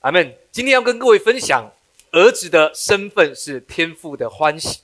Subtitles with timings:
[0.00, 0.34] 阿门。
[0.50, 1.70] 今天要跟各位分享，
[2.10, 4.80] 儿子的身份是天父的欢喜。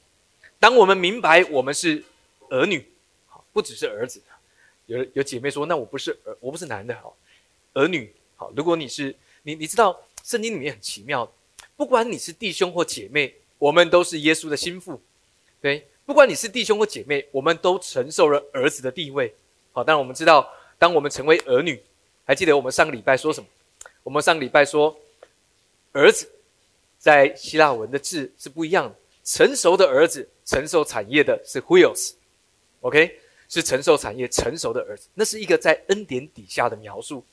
[0.61, 2.05] 当我们明白我们是
[2.51, 2.87] 儿女，
[3.51, 4.23] 不只是儿子。
[4.85, 7.17] 有有姐妹说，那我不是儿，我不是男的，好，
[7.73, 8.53] 儿女，好。
[8.55, 11.33] 如果你是你，你知道圣经里面很奇妙，
[11.77, 15.01] 不管你是弟兄或姐妹，我们都是耶稣的心腹，
[15.63, 15.89] 对。
[16.05, 19.35] 不管你是弟兄或姐妹，我们都承受了儿子的地位。
[19.73, 20.47] 好，当我们知道，
[20.79, 21.83] 当我们成为儿女，
[22.25, 23.49] 还记得我们上个礼拜说什么？
[24.05, 24.97] 我们上个礼拜说，
[25.97, 26.31] 儿子
[26.99, 28.95] 在希腊文的字是不一样的。
[29.25, 33.19] 成熟的儿子，承受产业的是 wheels，OK，
[33.49, 37.25] 是承受产业成熟的儿子，那是一个在恩典底下的描述。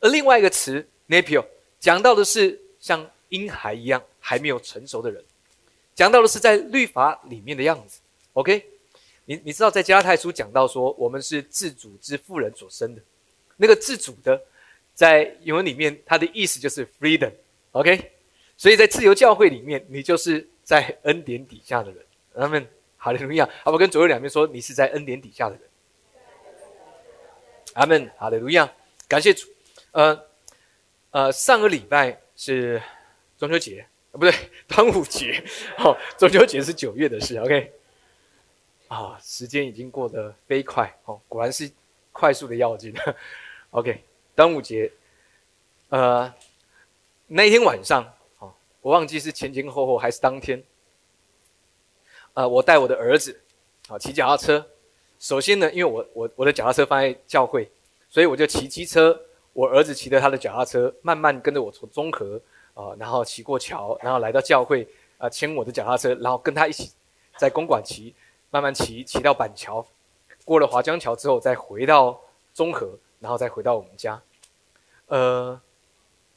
[0.00, 1.42] 而另外一个词 napio
[1.78, 5.24] 讲到的是像婴孩一样还没有成熟的人，
[5.94, 8.00] 讲到的是在律法里面的样子。
[8.34, 8.66] OK，
[9.24, 13.00] 你你知道在加拉太书讲到说，我们是自主之妇人所生的，
[13.56, 14.38] 那个自主的，
[14.94, 17.32] 在原文里面，它的意思就是 freedom。
[17.72, 18.12] OK，
[18.56, 22.04] 所以在自由教会里面，你就是在恩典底下的人。
[22.34, 25.62] 他们哈利路亚，好不跟左右两边说，你是在恩典底下的人。
[27.74, 28.72] 阿门，哈利路亚，
[29.08, 29.46] 感谢主。
[29.92, 30.24] 呃
[31.10, 32.80] 呃，上个礼拜是
[33.36, 34.32] 中秋节，不对，
[34.68, 35.42] 端午节。
[35.76, 37.36] 好，中秋节是九月的事。
[37.38, 37.72] OK。
[38.88, 41.70] 啊，时间已经过得飞快哦，果然是
[42.10, 42.92] 快速的要紧。
[43.70, 44.02] OK，
[44.34, 44.90] 端午节，
[45.90, 46.32] 呃，
[47.32, 48.04] 那一天晚上，
[48.40, 50.60] 哦，我忘记是前前后后还是当天。
[52.34, 53.40] 呃，我带我的儿子，
[53.86, 54.66] 啊，骑脚踏车。
[55.20, 57.70] 首先呢，因为我我我的脚踏车放在教会，
[58.08, 59.16] 所以我就骑机车，
[59.52, 62.40] 我儿子骑着他的脚踏车，慢慢跟着我从中和
[62.74, 66.90] 啊，然后骑过桥，然后来到教会啊，牵我的脚踏车，然后跟他一起
[67.36, 68.12] 在公馆骑。
[68.52, 69.86] 慢慢骑，骑到板桥，
[70.44, 72.20] 过了华江桥之后，再回到
[72.52, 74.20] 中和，然后再回到我们家。
[75.06, 75.60] 呃，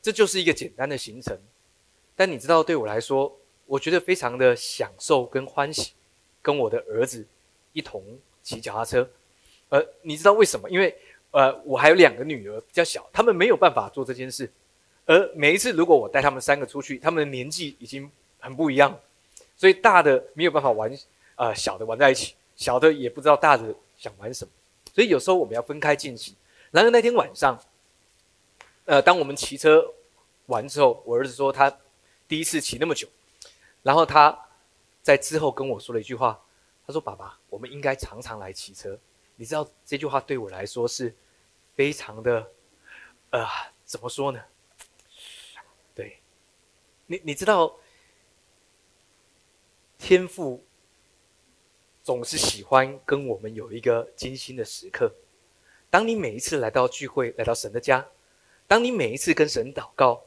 [0.04, 1.36] 这就是一个简单的行程。
[2.16, 3.36] 但你知道，对我来说，
[3.66, 5.94] 我觉得非常的享受跟欢喜，
[6.44, 7.26] 跟我的儿子
[7.72, 8.04] 一同
[8.44, 9.10] 骑脚踏车。
[9.70, 10.70] 呃，你知道为什么？
[10.70, 10.96] 因为
[11.32, 14.48] 呃，我还有两个女儿比较小，他们没有办法做这件事。
[15.06, 18.08] 而每一次如果我带他们三个出去，他们的年纪已经
[18.40, 18.96] 很不一样，
[19.58, 20.96] 所以大的没有办法玩。
[21.36, 24.52] 呃，小的玩在一起，小的也不知道大的想玩什么，
[24.94, 26.36] 所以有时候我们要分开进行。
[26.70, 27.60] 然而那天晚上，
[28.86, 29.84] 呃，当我们骑车
[30.48, 31.80] 完之后，我儿子说他
[32.28, 33.08] 第一次骑那么久，
[33.82, 34.48] 然后他
[35.02, 36.40] 在之后跟我说了一句话，
[36.86, 39.00] 他说：“爸爸，我们应该常常来骑车。”
[39.36, 41.16] 你知道这句话对我来说是
[41.76, 42.52] 非常的，
[43.32, 43.48] 呃，
[43.86, 44.40] 怎么说呢？
[45.96, 46.20] 对，
[47.08, 47.76] 你你知道
[49.98, 50.64] 天赋。
[52.06, 55.10] 总是喜欢跟我们有一个精心的时刻。
[55.90, 58.06] 当你每一次来到聚会，来到神的家，
[58.68, 60.22] 当你每一次跟神祷告，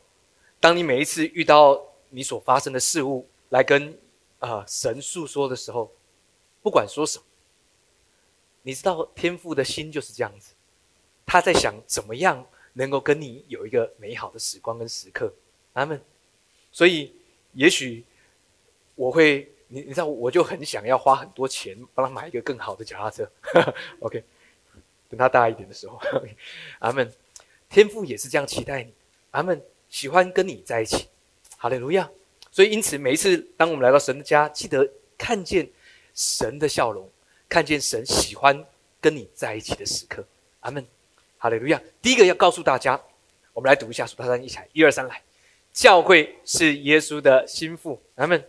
[0.61, 1.81] 当你每一次遇到
[2.11, 3.97] 你所发生的事物来跟
[4.39, 5.93] 啊神诉说的时候，
[6.63, 7.25] 不管说什么，
[8.63, 10.55] 你知道天父的心就是这样子，
[11.25, 15.33] 他在想怎么样能够跟你有一个美好的时光跟时刻。
[15.75, 16.01] 阿门。
[16.73, 17.15] 所以
[17.53, 18.05] 也许
[18.95, 19.51] 我会。
[19.69, 23.29] 你你知道，我就很想要花很多钱帮他买一个更好的脚踏车。
[23.99, 24.23] OK，
[25.09, 26.01] 等他大一点的时候，
[26.79, 27.13] 阿门。
[27.69, 28.95] 天父也是这样期待你，
[29.33, 29.61] 阿门。
[29.89, 31.09] 喜欢跟你在一起，
[31.57, 32.09] 哈利路亚。
[32.51, 34.89] 所以因此，每一次当我们来到神的家，记得
[35.19, 35.69] 看见
[36.15, 37.09] 神的笑容，
[37.49, 38.65] 看见神喜欢
[39.01, 40.27] 跟你在一起的时刻，
[40.61, 40.85] 阿门。
[41.39, 41.81] 哈利路亚。
[42.01, 43.01] 第一个要告诉大家，
[43.53, 45.23] 我们来读一下，数到三，一起来，一二三，来。
[45.73, 48.43] 教会是耶稣的心腹，阿门。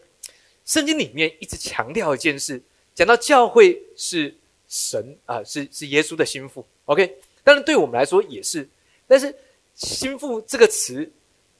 [0.63, 2.61] 圣经里面一直强调一件事，
[2.95, 4.33] 讲到教会是
[4.69, 6.65] 神啊，是是耶稣的心腹。
[6.85, 8.67] OK，当然对我们来说也是，
[9.05, 9.35] 但是
[9.75, 11.11] 心腹这个词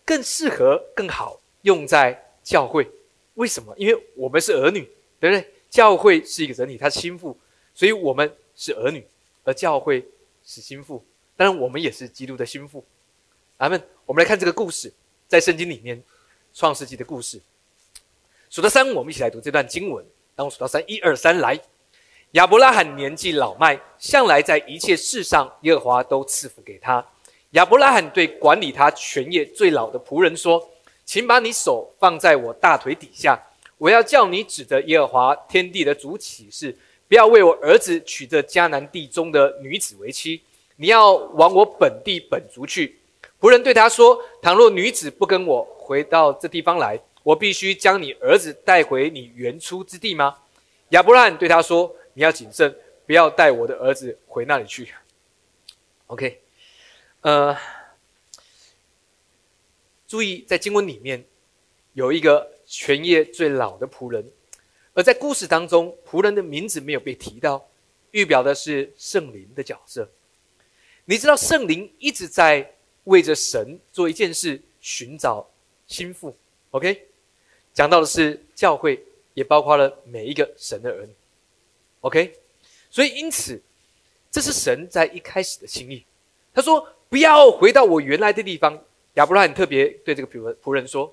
[0.08, 2.90] 更适合、更好用在教会。
[3.34, 3.76] 为什么？
[3.78, 5.46] 因为我们是儿女，对不对？
[5.70, 7.38] 教会是一个整体，他是心腹，
[7.76, 9.06] 所以我们是儿女，
[9.44, 10.08] 而教会
[10.46, 11.04] 是心腹。
[11.36, 12.84] 当然，我们也是基督的心腹。
[13.58, 13.80] 阿门。
[14.06, 14.94] 我们来看这个故事，
[15.28, 16.02] 在圣经里面，
[16.54, 17.42] 创世纪的故事。
[18.50, 20.06] 数到三，我们一起来读这段经文。
[20.34, 21.60] 当我数到三，一二三，来。
[22.32, 27.06] 亚伯拉罕年纪老迈，向来在一切事上，耶和华都赐福给他。
[27.52, 30.70] 亚伯拉罕对管理他全业最老的仆人说
[31.06, 33.40] ：“请把你手放在我大腿底下，
[33.78, 36.76] 我要叫你指着耶和华天地的主起誓，
[37.08, 40.42] 不要为我儿子娶这迦南地中的女子为妻。
[40.76, 43.00] 你要往我本地本族去。”
[43.40, 50.34] 仆人对他说：“倘若女子不跟我回到这地方来。”我必须将你儿子带回你原出之地吗？
[50.92, 52.74] 亚伯拉罕对他说：“你要谨慎，
[53.06, 54.88] 不要带我的儿子回那里去。”
[56.08, 56.40] OK，
[57.22, 57.58] 呃，
[60.08, 61.26] 注意，在经文里面
[61.94, 64.26] 有一个全业最老的仆人，
[64.94, 67.68] 而在故事当中，仆人的名字没有被提到，
[68.12, 70.10] 预表的是圣灵的角色。
[71.06, 72.74] 你知道，圣灵一直在
[73.06, 75.50] 为着神做一件事，寻找
[75.88, 76.36] 心腹。
[76.72, 77.08] OK，
[77.74, 79.04] 讲到的是教会，
[79.34, 81.14] 也包括了每一个神的儿女。
[82.02, 82.38] OK，
[82.92, 83.62] 所以因此，
[84.30, 86.06] 这是神在一开始的心意。
[86.54, 88.78] 他说：“不要回到我原来的地方。”
[89.18, 91.12] 亚伯拉罕特别对这个仆仆人说：“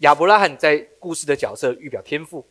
[0.00, 2.46] 亚伯拉罕在故事的角色预表天父，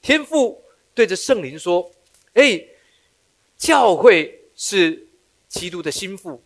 [0.00, 0.64] 天父
[0.94, 1.92] 对着圣灵说
[2.32, 2.64] ：‘哎，
[3.58, 5.06] 教会是
[5.46, 6.40] 基督的心腹，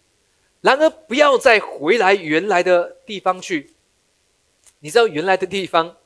[0.60, 3.70] 然而不要再回来原来的地方去。
[4.80, 5.96] 你知道原来的地方，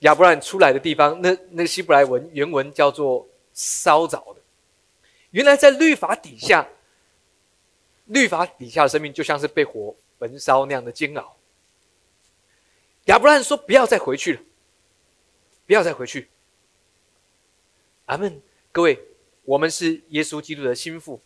[0.00, 4.40] 亚伯拉罕出来的地方，那那个希伯来文原文叫做烧着的。
[5.30, 6.68] 原来在律法底下。”
[8.06, 11.36] 律法底下的生命就像是被火焚烧那样的煎熬。
[13.06, 14.40] 亚伯拉罕说：“不要再回去了，
[15.66, 16.28] 不要再回去。”
[18.06, 18.40] 阿门。
[18.70, 18.98] 各位，
[19.44, 21.20] 我们是耶稣基督的心腹。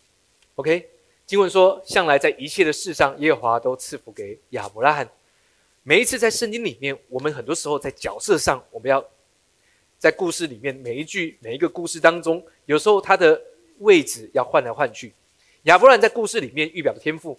[0.56, 0.88] OK，
[1.26, 5.08] 经文说：“向来在一切的事上，耶和华都赐福给亚伯拉罕。”
[5.84, 9.06] 每一次在圣经里面，我们很多时候在角色上，我们要
[9.98, 13.40] 在故事里面每一句每一个故事当中，有时候他的
[13.78, 15.12] 位置要换来换去。
[15.66, 17.36] 亚伯兰在故事里面预表的天赋，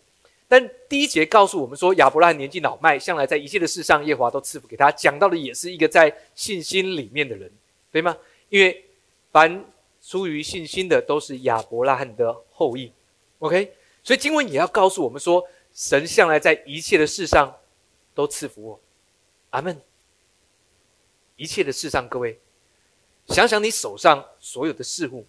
[0.50, 4.92] 但第一节告诉我们说，亚伯兰年纪老迈，向来在一切的事上，耶和华都赐福给他。
[4.92, 7.50] 讲到的也是一个在信心里面的人，
[7.90, 8.18] 对吗？
[8.50, 8.84] 因为
[9.32, 9.64] 凡
[10.02, 12.92] 出于信心的，都是亚伯拉罕的后裔。
[13.40, 15.42] OK，所以经文也要告诉我们说，
[15.74, 17.56] 神向来在一切的事上
[18.14, 18.80] 都赐福我。
[19.52, 19.80] 阿门。
[21.38, 22.38] 一切的事上，各位
[23.28, 25.26] 想想你手上所有的事物，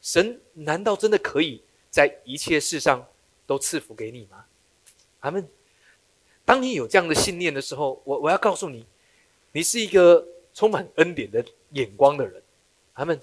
[0.00, 1.60] 神难道真的可以？
[1.98, 3.04] 在一切事上
[3.44, 4.44] 都赐福给你吗？
[5.18, 5.48] 阿门。
[6.44, 8.86] 当你有这样的信念的时候，我我要告诉你，
[9.50, 10.24] 你是一个
[10.54, 12.40] 充满恩典的眼光的人。
[12.92, 13.20] 阿门。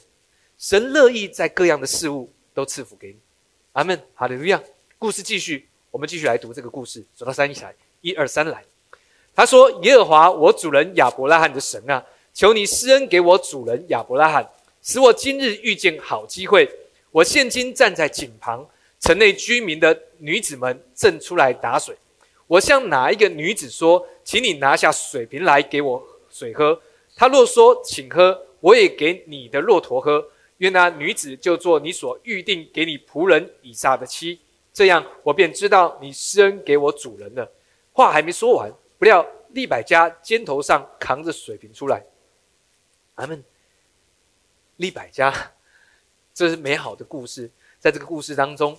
[0.58, 3.20] 神乐意在各样的事物都赐福给你。
[3.72, 3.98] 阿门。
[4.14, 4.62] 好的，路亚。
[5.00, 7.02] 故事继续，我们继续来读这个故事。
[7.16, 8.62] 走到三一起来，一二三来。
[9.34, 14.46] 他说：“耶和华，我主人亚伯拉罕的神啊，求你施恩给我主人亚伯拉罕，
[14.82, 16.70] 使我今日遇见好机会。”
[17.16, 18.68] 我现今站在井旁，
[19.00, 21.96] 城内居民的女子们正出来打水。
[22.46, 26.78] 我向哪一个女子说：“请你拿下水瓶来给我水喝。”
[27.16, 30.28] 她若说：“请喝。”我也给你的骆驼喝。
[30.58, 34.38] 愿那女子就做你所预定给你仆人以撒的妻。
[34.74, 37.50] 这样，我便知道你施恩给我主人了。
[37.94, 38.70] 话还没说完，
[39.00, 42.04] 不料利百家肩头上扛着水瓶出来。
[43.14, 43.42] 阿门。
[44.76, 45.54] 利百家。
[46.36, 47.50] 这是美好的故事，
[47.80, 48.78] 在这个故事当中，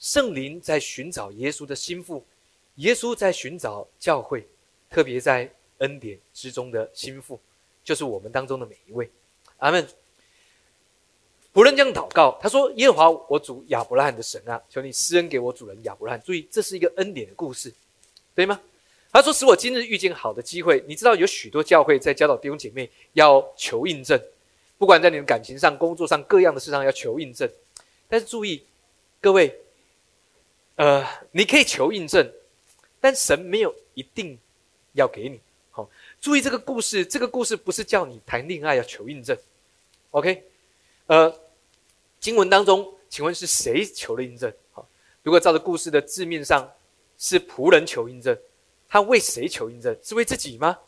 [0.00, 2.26] 圣灵在寻找耶稣的心腹，
[2.74, 4.44] 耶稣在寻找教会，
[4.90, 5.48] 特别在
[5.78, 7.38] 恩典之中的心腹，
[7.84, 9.08] 就是我们当中的每一位。
[9.58, 9.86] 阿门。
[11.52, 17.72] 仆人这样祷告，他说：“耶和华我主亚伯拉罕的神啊，求你施恩给我主人亚伯拉罕。”注意，这是一个恩典的故事，
[18.34, 18.60] 对吗？
[19.12, 24.20] 他说：“使我今日遇见好的机会。”你知道有许多教会在教导弟兄姐妹要求印证。
[24.84, 27.50] 不管在你的感情上、工作上各样的事上要求印证，
[28.06, 28.62] 但是注意，
[29.18, 29.58] 各位，
[30.76, 32.30] 呃，你可以求印证，
[33.00, 34.38] 但神没有一定
[34.92, 35.40] 要给你。
[35.70, 35.88] 好，
[36.20, 39.34] 注意这个故事，这个故事不是叫你谈恋爱要求印证。
[40.10, 40.44] OK，
[41.06, 41.34] 呃，
[42.20, 44.52] 经文当中，请问是谁求了印证？
[44.72, 44.86] 好，
[45.22, 46.70] 如果照着故事的字面上，
[47.16, 48.38] 是仆人求印证，
[48.86, 49.96] 他为谁求印证？
[50.02, 50.78] 是为自己吗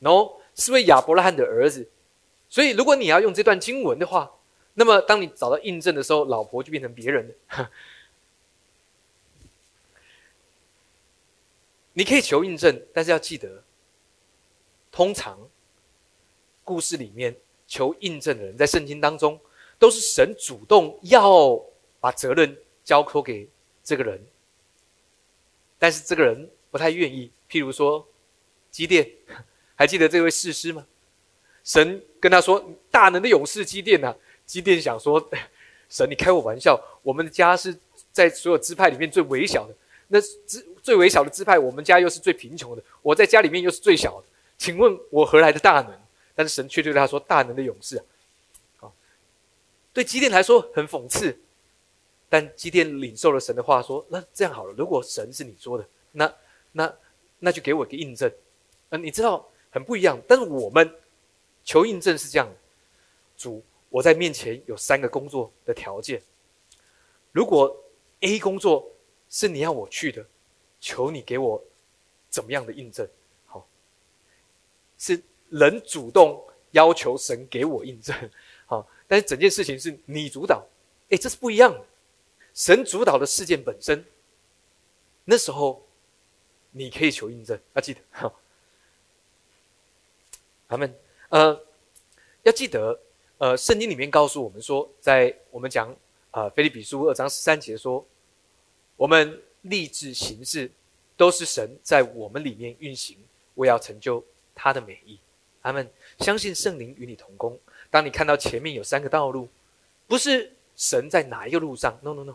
[0.00, 1.88] ？No，是为亚伯拉罕的儿子。
[2.52, 4.30] 所以，如果你要用这段经文的话，
[4.74, 7.34] 那么当你找到印证的时候，老婆就变成别人的。
[11.94, 13.64] 你可以求印证，但是要记得，
[14.90, 15.38] 通常
[16.62, 17.34] 故事里面
[17.66, 19.40] 求印证的人，在圣经当中
[19.78, 21.58] 都是神主动要
[22.00, 22.54] 把责任
[22.84, 23.48] 交托给
[23.82, 24.22] 这个人，
[25.78, 27.32] 但是这个人不太愿意。
[27.48, 28.06] 譬如说，
[28.70, 29.10] 基甸，
[29.74, 30.86] 还记得这位士师吗？
[31.64, 34.14] 神跟他说：“大能的勇士基甸呐，
[34.46, 35.20] 基甸想说，
[35.90, 37.76] 神你开我玩笑，我们的家是
[38.12, 39.74] 在所有支派里面最微小的，
[40.06, 44.26] 那支最微小的支派，我们家又是最贫穷的，我在家里面又是最小的，
[44.56, 45.92] 请问我何来的大能？
[46.36, 48.00] 但是神却对他说：大能的勇士
[48.78, 48.86] 啊，
[49.92, 51.36] 对基甸来说很讽刺，
[52.28, 56.32] 但基甸领受了神的话，说：那这样好了，如果神是你说的，那
[56.70, 56.94] 那
[57.40, 58.30] 那就给我一个印证，
[58.90, 60.88] 嗯，你知道很不一样，但是我们。”
[61.64, 62.54] 求印证是这样的，
[63.36, 66.22] 主，我在面前有三个工作的条件。
[67.30, 67.74] 如果
[68.20, 68.90] A 工作
[69.30, 70.26] 是你要我去的，
[70.80, 71.62] 求你给我
[72.28, 73.08] 怎么样的印证？
[73.46, 73.66] 好，
[74.98, 78.30] 是人主动要求神给我印证，
[78.66, 80.66] 好，但是整件事情是你主导，
[81.10, 81.84] 哎，这是不一样的。
[82.54, 84.04] 神主导的事件本身，
[85.24, 85.86] 那时候
[86.70, 88.00] 你可以求印证，要记得。
[90.68, 90.94] 他们
[91.32, 91.58] 呃，
[92.42, 93.00] 要记得，
[93.38, 95.96] 呃，圣经里面告诉我们说，在我们讲
[96.30, 98.06] 啊，菲利比书二章十三节说，
[98.96, 100.70] 我们立志行事，
[101.16, 103.16] 都是神在我们里面运行，
[103.54, 104.22] 为要成就
[104.54, 105.18] 他的美意。
[105.62, 107.58] 他们相信圣灵与你同工。
[107.88, 109.48] 当你看到前面有三个道路，
[110.06, 110.52] 不是。
[110.74, 112.34] 神在哪一个路上？No No No，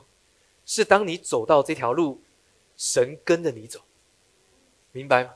[0.64, 2.22] 是当你走到这条路，
[2.78, 3.82] 神跟着你走，
[4.92, 5.34] 明白吗？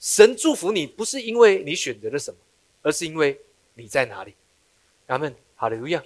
[0.00, 2.40] 神祝福你，不是因为你选择了什么，
[2.82, 3.40] 而是因为
[3.74, 4.34] 你在哪里。
[5.06, 6.02] 阿门，哈利路亚。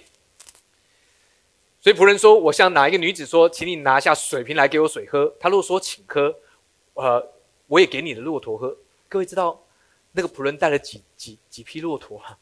[1.79, 6.35] 所以仆人说：“我向哪一个女子说，请你拿下水瓶来给我水喝。”他若说请喝，
[6.93, 7.33] 呃，
[7.67, 8.75] 我也给你的骆驼喝。
[9.07, 9.63] 各位知道
[10.11, 12.37] 那个仆人带了几几几匹骆驼吗？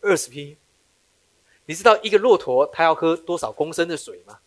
[0.00, 0.56] 二十匹。
[1.66, 4.38] 你知道一个骆驼它要喝多少公升的水吗？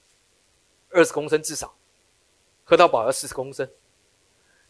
[0.89, 1.75] 二十公升至少，
[2.63, 3.69] 喝到饱要四十公升。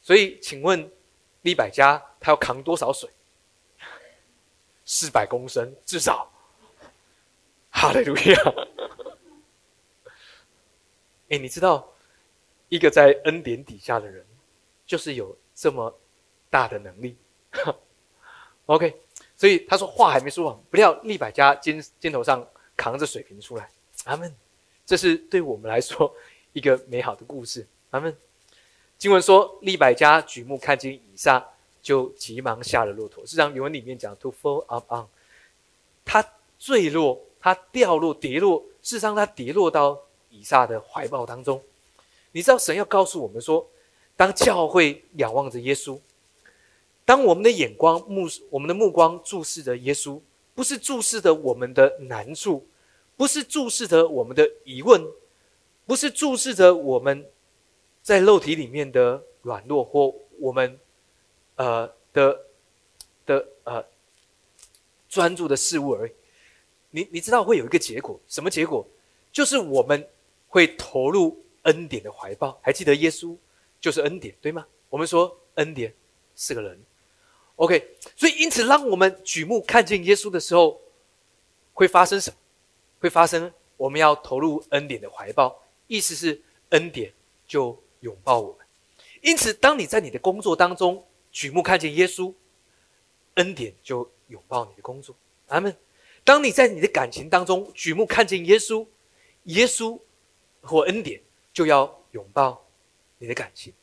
[0.01, 0.91] 所以，请问
[1.43, 3.09] 利百家他要扛多少水？
[4.85, 6.31] 四百公升至少。
[7.71, 8.39] 哈利路亚！
[11.29, 11.91] 哎，你知道
[12.69, 14.25] 一个在恩典底下的人，
[14.85, 15.93] 就是有这么
[16.49, 17.17] 大的能力。
[18.67, 19.01] OK。
[19.37, 23.69] 所以他说话还没说完，不料利百家肩肩头上扛着水瓶出来，
[24.05, 24.33] 阿门。
[24.85, 26.15] 这是对我们来说
[26.53, 28.15] 一个美好的故事，阿门。
[28.97, 31.45] 经文说利百家举目看见以撒，
[31.85, 33.23] 就急忙下了骆驼。
[33.27, 35.05] 是让原文里面讲 to fall up on，
[36.03, 36.25] 他
[36.57, 40.01] 坠落，他掉落，跌落，事实上他跌落到
[40.31, 41.61] 以撒的怀抱当中。
[42.31, 43.69] 你知道神要告诉我们说，
[44.15, 45.99] 当教会仰望着耶稣。
[47.05, 50.19] 当我们的眼光目我们的目光注视着耶稣，
[50.55, 52.65] 不是注视着我们的难处，
[53.15, 55.05] 不是注视着我们的疑问，
[55.85, 57.27] 不是注视着我们
[58.01, 60.79] 在肉体里面的软弱或我们
[61.55, 62.45] 呃的
[63.25, 63.85] 的呃
[65.09, 66.11] 专注的事物而已。
[66.91, 68.87] 你你知道会有一个结果，什么结果？
[69.31, 70.07] 就是我们
[70.47, 72.57] 会投入恩典的怀抱。
[72.61, 73.35] 还记得耶稣
[73.81, 74.65] 就是恩典，对吗？
[74.89, 75.93] 我们说恩典
[76.35, 76.81] 是个人。
[77.57, 80.79] OK，所以因此，让我们举目看见耶稣的时候，
[81.73, 82.37] 会发生什么？
[82.99, 87.13] 会发生我们要投入恩典的怀抱，意思是恩典
[87.45, 88.65] 就拥抱我们。
[89.21, 92.33] 因此，当你在你的工作当中举目看见耶稣，
[93.33, 95.13] 恩典就拥抱你的工作。
[95.47, 95.75] 阿门。
[96.23, 98.87] 当你在你的感情当中举目看见耶稣，
[99.43, 99.99] 耶稣
[100.61, 102.65] 或恩典就要拥抱
[103.17, 103.73] 你的感情，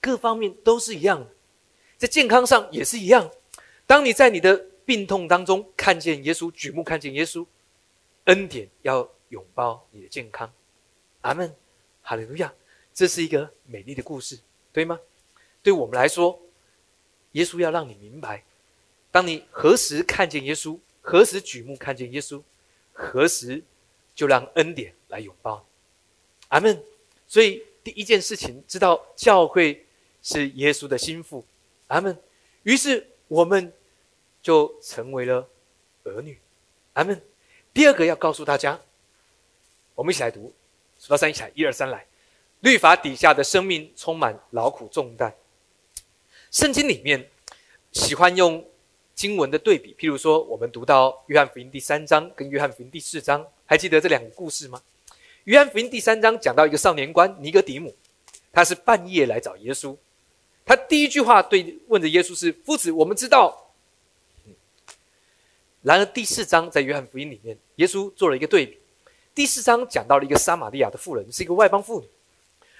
[0.00, 1.28] 各方面都是一样的。
[1.98, 3.28] 在健康上也是一样，
[3.84, 7.44] 当你在你的病痛当中看见耶稣，举目看见耶稣，
[8.26, 10.50] 恩典要拥抱你的健康，
[11.22, 11.52] 阿门，
[12.00, 12.54] 哈利路亚。
[12.94, 14.38] 这是一个美丽的故事，
[14.72, 15.00] 对吗？
[15.62, 16.40] 对我们来说，
[17.32, 18.42] 耶稣要让你明白，
[19.10, 22.42] 当你何时看见耶稣，何时举目看见耶稣，
[22.92, 23.62] 何时
[24.14, 25.66] 就让恩典来拥抱，
[26.48, 26.82] 阿门。
[27.26, 29.86] 所以第一件事情，知道教会
[30.22, 31.44] 是耶稣的心腹。
[31.88, 32.16] 阿门，
[32.62, 33.72] 于是我们
[34.42, 35.48] 就成为了
[36.04, 36.38] 儿女。
[36.92, 37.20] 阿门
[37.72, 38.78] 第二个要告诉大家，
[39.94, 40.52] 我们一起来读，
[40.98, 42.06] 数到三一起来，一二三来。
[42.60, 45.34] 律法底下的生命充满劳苦重担。
[46.52, 47.30] 圣经里面
[47.92, 48.62] 喜欢用
[49.14, 54.82] 经文的对比，譬如说，我们读到约翰福音第三章跟约翰福音第四章，还记得这两个故事吗？
[55.44, 57.94] 约翰福音第三章讲到一个少年官尼哥底姆，
[58.52, 59.96] 他是半夜来找耶稣。
[60.66, 63.72] 他第一句话对问着耶稣是：“夫子，我们知道。”
[65.80, 68.78] 然而第四章在约翰福音里面，耶稣做了一个对比。
[69.34, 72.06] 第四章讲到了一个撒玛利亚的妇人，是一个外邦妇女，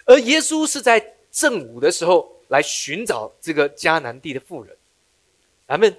[0.05, 4.77] 而耶稣是在正午的时候来寻找这个迦南地的妇人。
[5.67, 5.97] 咱们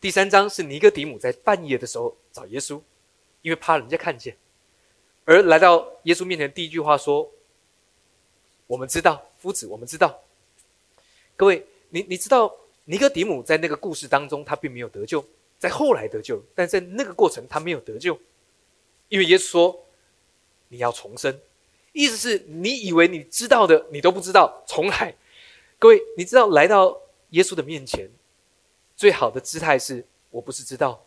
[0.00, 2.80] 第三章是尼哥底母在半夜的时候找耶稣，
[3.42, 4.36] 因为怕人家看见，
[5.24, 7.28] 而来到耶稣面前，第一句话说
[8.68, 10.22] ：“我们知道，夫子，我们知道。”
[11.36, 12.54] 各位，你你知道
[12.84, 15.24] 尼哥底母在那个故事当中，他并没有得救，
[15.58, 18.16] 在后来得救，但在那个过程他没有得救，
[19.08, 19.86] 因为耶稣说
[20.68, 21.40] 你要重生，
[21.90, 25.12] 意思是你以为你知道的你都不知道，重来。
[25.80, 26.94] 各位，你知道来到
[27.30, 28.06] 耶稣的面前，
[28.94, 31.02] 最好的姿态是我不是知道，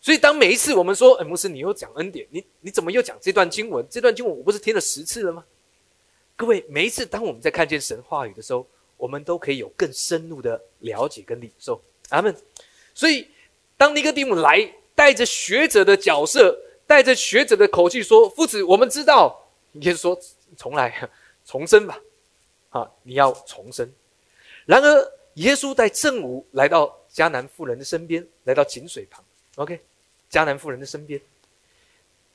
[0.00, 3.86] 所以当每一次我们说，哎，牧师你又讲恩典，你你怎么又讲这段经文？
[3.90, 5.44] 这段经文我不是听了十次了吗？
[6.36, 8.66] 各位，每一次当我们在看见神话语的时候，
[8.96, 11.78] 我们都可以有更深入的了解跟领受。
[12.08, 12.34] 阿门。
[12.94, 13.28] 所以，
[13.76, 19.50] 当尼哥底母来，带着学者的角色，带着学者的口气说：“夫子，我们知道。”
[19.82, 20.20] 耶稣说
[20.56, 21.10] ：“重来，
[21.44, 22.00] 重生吧。
[22.70, 23.92] 啊，你要重生。”
[24.66, 29.24] 然而，耶稣在正午来到迦南妇人的身边，来到井水旁。
[29.56, 29.80] OK，
[30.30, 31.20] 迦南妇人的身边，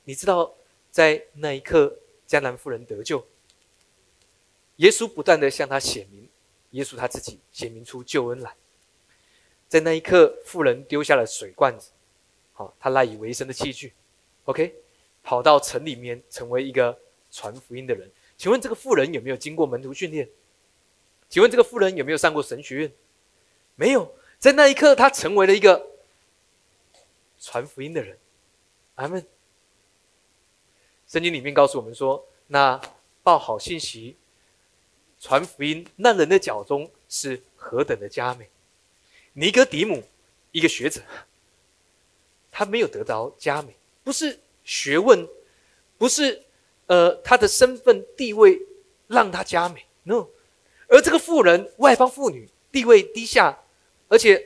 [0.04, 0.54] 你知道，
[0.90, 3.26] 在那一刻，迦南妇人得救。
[4.76, 6.28] 耶稣不断的向他显明，
[6.70, 8.54] 耶稣他自己显明出救恩来。
[9.68, 11.90] 在那一刻，妇人丢下了水罐子，
[12.52, 13.92] 好，他赖以为生的器具
[14.44, 14.74] ，OK，
[15.22, 16.98] 跑到城里面成为一个
[17.30, 18.10] 传福音的人。
[18.38, 20.28] 请问这个妇人有没有经过门徒训练？
[21.30, 22.92] 请问这个妇人有没有上过神学院？
[23.76, 24.14] 没有。
[24.38, 25.86] 在那一刻，他成为了一个
[27.38, 28.18] 传福音的人。
[28.96, 29.24] 阿门。
[31.06, 32.80] 圣经里面告诉我们说，那
[33.22, 34.16] 报好信息。
[35.20, 38.48] 传福音，那人的脚中是何等的佳美！
[39.34, 40.02] 尼哥底母，
[40.50, 41.02] 一个学者，
[42.50, 45.28] 他没有得到佳美，不是学问，
[45.98, 46.42] 不是
[46.86, 48.62] 呃他的身份地位
[49.08, 50.26] 让他佳美，no。
[50.90, 53.58] 而这个妇人，外邦妇女，地位低下，
[54.08, 54.44] 而且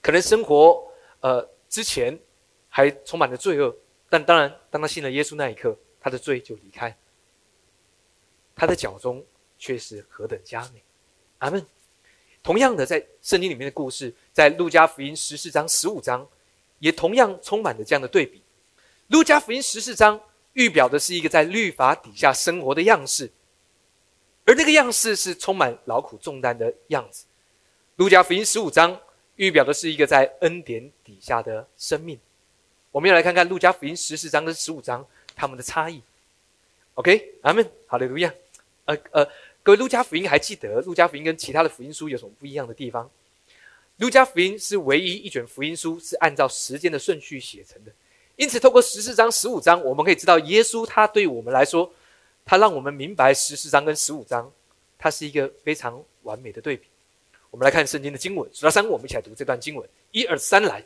[0.00, 0.86] 可能生活
[1.20, 2.16] 呃之前
[2.68, 3.74] 还充满了罪恶，
[4.08, 6.96] 但当然，当他信了耶稣那一刻，他的罪就离开，
[8.54, 9.24] 他的脚中。
[9.58, 10.82] 却是何等佳美，
[11.38, 11.66] 阿门。
[12.42, 16.28] 同样的，在圣经里面的故事，在路加福音十四章、十五章，
[16.78, 18.42] 也同样充满着这样的对比。
[19.06, 20.20] 路加福音十四章
[20.52, 23.30] 预表的是一个在律法底下生活的样式，
[24.46, 27.26] 而那个样式是充满劳苦重担的样子。
[27.96, 28.98] 路加福音十五章
[29.34, 32.18] 预表的是一个在恩典底下的生命。
[32.90, 36.00] 我们要来看看路加福音十四章跟十五章他们的差异。
[36.94, 38.32] OK，阿门，好的，路亚，
[38.86, 39.28] 呃呃。
[39.62, 43.10] 各位，路加福音还记得路加福音跟其他的福音书有什么不一样的地方？
[43.96, 47.90] 路加福音是唯一一卷福音书是按照时间的顺序写成的，
[48.36, 51.92] 因此透过十四章、十五章，我们可以知道耶稣他对我们来说，
[52.46, 54.50] 他让我们明白十四章跟十五章，
[54.96, 56.86] 它是一个非常完美的对比。
[57.50, 59.86] 我们来看圣经的经文，数到三，我们一起来读这段经文。
[60.12, 60.80] 一二三，来！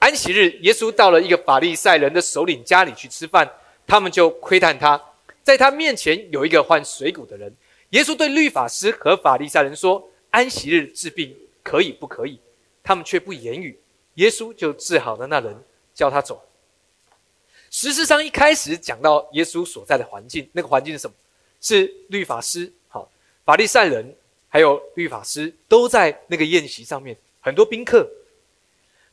[0.00, 3.48] 安息日，耶稣到了一个法利赛人的首领家里去吃饭，
[3.86, 5.00] 他们就窥探他，
[5.44, 7.54] 在他面前有一个患水谷的人。
[7.90, 12.40] 耶稣对律法师和法利赛人说：“安息日治病可以不可以？”
[12.82, 13.78] 他们却不言语。
[14.14, 15.56] 耶稣就治好了那人，
[15.94, 16.42] 叫他走。
[17.72, 21.16] 实上一开始讲到耶稣所在的环境，那个环境是什么？
[21.60, 23.08] 是律法师、好
[23.44, 24.14] 法利赛人，
[24.48, 28.06] 还有律法师都在那个宴席上面，很多宾客。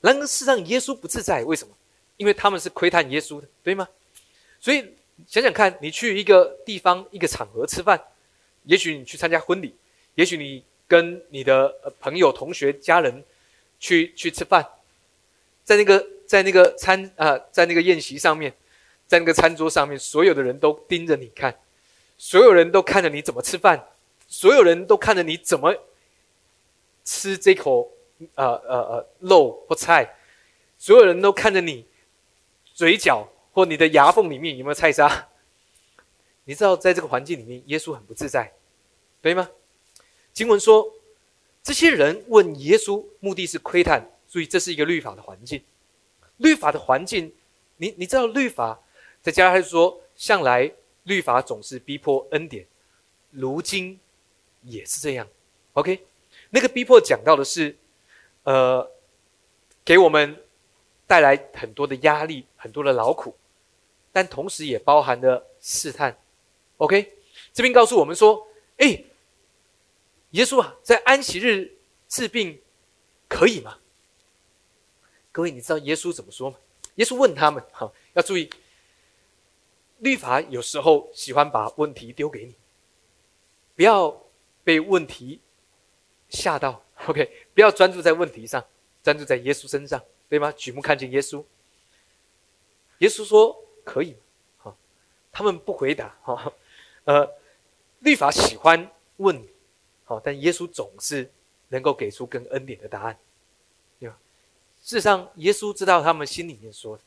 [0.02, 1.74] 然而，事实上耶稣不自在，为什么？
[2.18, 3.88] 因为他们是窥探耶稣的，对吗？
[4.60, 4.84] 所以
[5.28, 8.02] 想想看，你去一个地方、一个场合吃饭。
[8.64, 9.74] 也许你去参加婚礼，
[10.16, 13.24] 也许你跟你的朋友、同学、家人
[13.80, 14.68] 去去吃饭，
[15.64, 18.54] 在那个在那个餐啊，在那个宴席上面，
[19.08, 21.58] 在那个餐桌上面，所有的人都盯着你看，
[22.20, 23.84] 所有人都看着你怎么吃饭，
[24.28, 25.76] 所有人都看着你怎么
[27.04, 27.92] 吃这口
[28.36, 30.08] 呃呃呃肉或菜，
[30.78, 31.84] 所有人都看着你
[32.76, 35.28] 嘴角或你的牙缝里面有没有菜渣。
[36.44, 38.54] 你知道，在这个环境里面，耶稣很不自在。
[39.20, 39.50] 对吗？
[40.32, 40.94] 经文说，
[41.64, 44.08] 这些人问耶稣，目的是窥探。
[44.30, 45.60] 注意，这是一个律法的环境。
[46.40, 47.32] 律法的环境，
[47.78, 48.82] 你你知道，律法
[49.22, 50.70] 再加上说，向来
[51.04, 52.66] 律法总是逼迫恩典，
[53.32, 53.98] 如今
[54.64, 55.26] 也是这样。
[55.74, 56.04] OK，
[56.50, 57.78] 那个逼迫讲到的是，
[58.44, 58.92] 呃，
[59.86, 60.44] 给我们
[61.08, 63.36] 带来很多的压力，很多的劳苦，
[64.12, 66.18] 但同时也包含了试探。
[66.78, 67.14] OK，
[67.54, 68.48] 这边告诉我们说，
[68.78, 69.04] 哎。
[70.34, 71.76] 耶稣啊，在安息日
[72.08, 72.62] 治病
[73.28, 73.80] 可以吗？
[75.40, 76.58] 各位，你知道耶稣怎么说吗？
[76.96, 78.50] 耶稣问他们：“哈，要注意，
[80.00, 82.54] 律法有时候喜欢把问题丢给你，
[83.74, 84.22] 不要
[84.66, 85.40] 被问题
[86.28, 86.84] 吓到。
[87.08, 88.62] OK，不要专注在问题上，
[89.02, 90.52] 专注在耶稣身上，对吗？
[90.58, 91.42] 举目看见耶稣。
[92.98, 94.18] 耶稣说可以，
[94.58, 94.78] 好，
[95.32, 96.14] 他们不回答。
[96.22, 96.54] 哈，
[97.06, 97.26] 呃，
[98.00, 99.42] 律法喜欢问。”
[100.04, 101.32] 好，但耶稣总是
[101.70, 103.18] 能够给出更恩典的答案，
[104.82, 107.04] 事实上，耶稣知道他们心里面说的。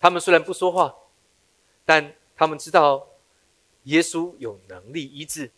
[0.00, 0.94] 他们虽然不说话，
[1.84, 3.06] 但他们知道
[3.84, 5.50] 耶稣有能力医治。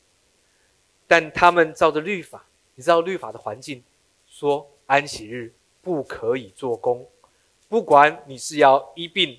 [1.07, 3.85] 但他们照着律法，你知道律法的环境，
[4.27, 7.07] 说安息日不可以做工，
[7.69, 9.39] 不管你是要医病、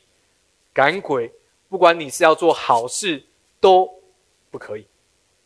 [0.72, 1.34] 赶鬼，
[1.68, 3.24] 不管你是要做好事，
[3.60, 3.92] 都
[4.52, 4.86] 不可以，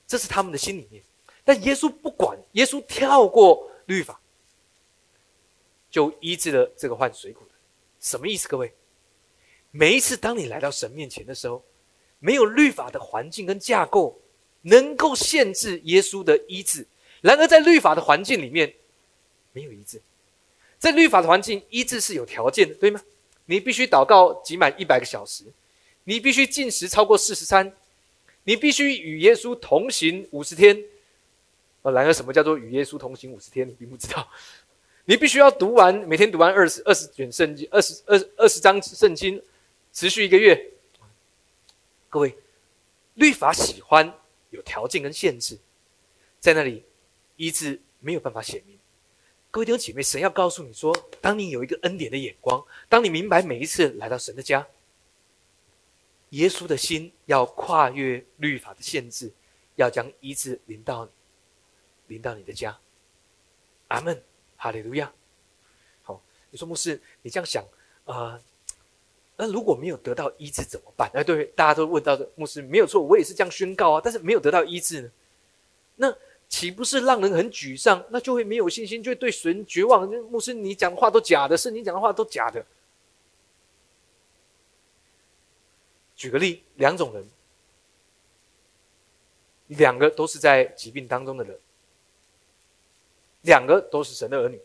[0.06, 1.02] 这是他们的心里面。
[1.46, 4.20] 但耶稣不管，耶稣跳过律法，
[5.90, 7.52] 就医治了这个患水谷的。
[8.00, 8.48] 什么意思？
[8.48, 8.72] 各位，
[9.72, 11.64] 每一次当你来到神面前的时候，
[12.20, 14.20] 没有律法的环境跟架构
[14.62, 16.86] 能够限制耶稣的医治。
[17.22, 18.74] 然而，在律法的环境里面，
[19.52, 20.02] 没有医治。
[20.78, 23.02] 在律法的环境，医治是有条件的，对吗？
[23.46, 25.44] 你必须祷告挤满一百个小时，
[26.06, 27.76] 你必须进食超过四十三，
[28.46, 30.82] 你必须与耶稣同行五十天。
[31.82, 33.68] 呃，然而什么叫做与耶稣同行五十天？
[33.68, 34.26] 你并不知道。
[35.06, 39.42] 你必须要读完每天读完二十二十卷圣经，二十二二十章圣经，
[39.92, 40.72] 持续一个月。
[42.10, 42.36] 各位，
[43.16, 44.14] 律法喜欢
[44.50, 45.58] 有条件跟限制，
[46.40, 46.84] 在那里
[47.38, 48.78] 医治没有办法显明。
[49.52, 54.68] 各位弟兄姐妹，神要告诉你说：，当你有一个恩典的眼光，当你明白每一次来到神的家，
[56.30, 59.32] 耶稣的心要跨越律法的限制，
[59.76, 61.12] 要将医治临到你，
[62.14, 62.78] 临到你的家。
[63.88, 64.24] 阿门，
[64.60, 65.12] 哈利路亚。
[66.04, 67.66] 好，你说牧师，你这样想
[68.06, 68.40] 啊？
[69.36, 71.10] 那如果没有得到医治怎么办？
[71.16, 74.02] 哎，对，大家都问到的牧师没有错，我也是这样宣告啊。
[74.04, 75.12] 但是没有得到医治呢？
[75.96, 76.16] 那？
[76.50, 78.04] 岂不是让人很沮丧？
[78.10, 80.10] 那就会没有信心，就会对神绝望。
[80.32, 82.66] 牧师，你讲的话都假的，是你讲的话都假的。
[86.16, 87.30] 举个例，两种人，
[89.68, 91.60] 两个都是在疾病当中的人，
[93.50, 94.62] 两个都是神的儿女。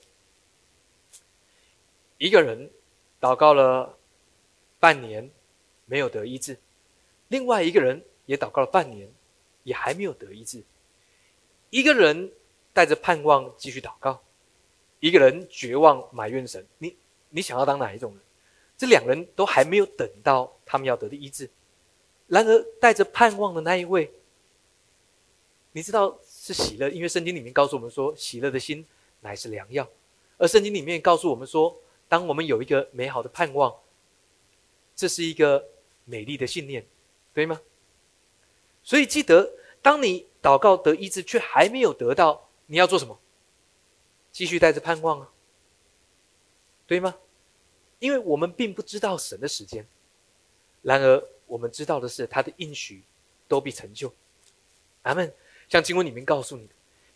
[2.18, 2.70] 一个人
[3.18, 3.96] 祷告了
[4.78, 5.30] 半年，
[5.86, 6.54] 没有得医治；
[7.28, 9.10] 另外一个人也祷告了半年，
[9.62, 10.62] 也还没有得医治。
[11.70, 12.30] 一个人
[12.74, 14.22] 带着盼望继续祷告，
[15.00, 16.66] 一个人绝望埋怨神。
[16.76, 16.94] 你
[17.30, 18.20] 你想要当哪一种人？
[18.76, 21.48] 这两人都还没有等到他们要得的医治。
[22.26, 24.12] 然而带着盼望的那一位，
[25.72, 28.84] 你知道是喜乐，因为圣经里面告诉我们说，喜乐的心
[29.20, 29.88] 乃是良药。
[30.36, 31.74] 而圣经里面告诉我们说，
[32.06, 33.74] 当我们有一个美好的盼望，
[34.94, 35.64] 这是一个
[36.04, 36.84] 美丽的信念，
[37.32, 37.58] 对吗？
[38.82, 40.26] 所以记得，当你。
[40.44, 43.18] 祷告得医治，却还没有得到，你要做什么？
[44.30, 45.32] 继续带着盼望啊，
[46.86, 47.16] 对吗？
[47.98, 49.86] 因为我们并不知道神的时间，
[50.82, 53.04] 然而我们知道的是他的应许
[53.48, 54.12] 都必成就。
[55.00, 55.32] 阿门。
[55.68, 56.72] 像经文里面告诉你的，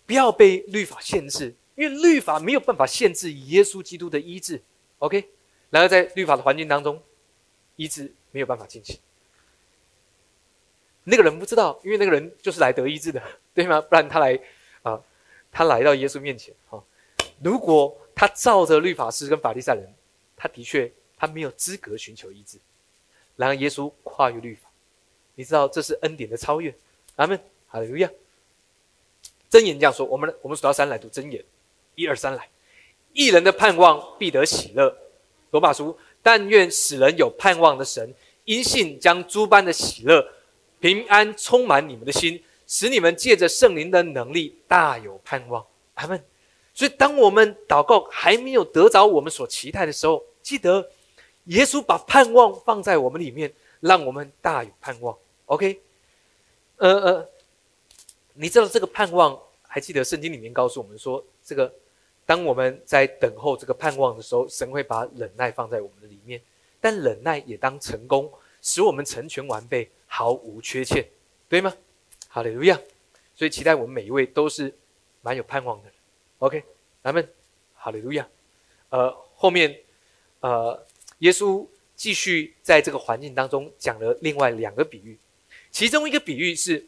[0.06, 4.62] 不要被律法限制，因为律法没有办法限制耶稣基督的医治。
[4.98, 5.28] OK，
[5.70, 7.00] 然而在律法的环境当中，
[7.76, 8.98] 医治没有办法进行。
[11.04, 13.22] 那个人不知道，因为那个人就是来得医治的，
[13.54, 13.80] 对吗？
[13.80, 14.38] 不然他来，
[14.82, 15.00] 啊，
[15.50, 16.82] 他来到耶稣面前，哈。
[17.42, 19.94] 如果他照着律法师跟法利赛人，
[20.36, 22.58] 他的确他没有资格寻求医治。
[23.36, 24.68] 然而耶稣跨越律法，
[25.36, 26.74] 你知道这是恩典的超越。
[27.16, 28.10] 阿门，哈利路亚。
[29.48, 31.42] 真言这样说，我们我们数到三来读真言，
[31.94, 32.48] 一二三来。
[33.12, 34.96] 一人的盼望必得喜乐。
[35.50, 40.26] 罗马书，但愿使人有盼望的神，因信将诸般的喜乐。
[40.80, 45.64] 平安充满你们的心，使你们借着圣灵的能力大有盼望。
[45.94, 46.22] 阿门。
[46.72, 50.88] 所以，当我们祷告还没有得着我们所期待的时候，记得
[51.46, 55.16] 耶稣把盼望放在我们里面，让我们大有盼望。
[55.46, 55.80] OK，
[56.76, 57.28] 呃呃，
[58.40, 59.38] 你知道这个盼望？
[59.62, 61.72] 还记得圣经里面告诉我们说，这个
[62.24, 66.40] 当我们在等候这个盼望的时候，神会把忍耐放在我们的里面，
[66.80, 69.88] 但忍耐也当成功，使我们成全完备。
[70.10, 71.06] 毫无缺陷，
[71.50, 71.76] 对吗？
[72.28, 72.80] 哈利路亚！
[73.36, 74.74] 所以期待我们每一位都是
[75.20, 75.90] 蛮有盼望的。
[76.38, 76.64] OK，
[77.02, 77.28] 咱们
[77.74, 78.26] 哈利路亚。
[78.88, 79.78] 呃，后面
[80.40, 80.82] 呃，
[81.18, 85.18] 耶稣继续在这个环境当中讲了另外两个比喻，
[85.70, 86.86] 其中一个比喻是，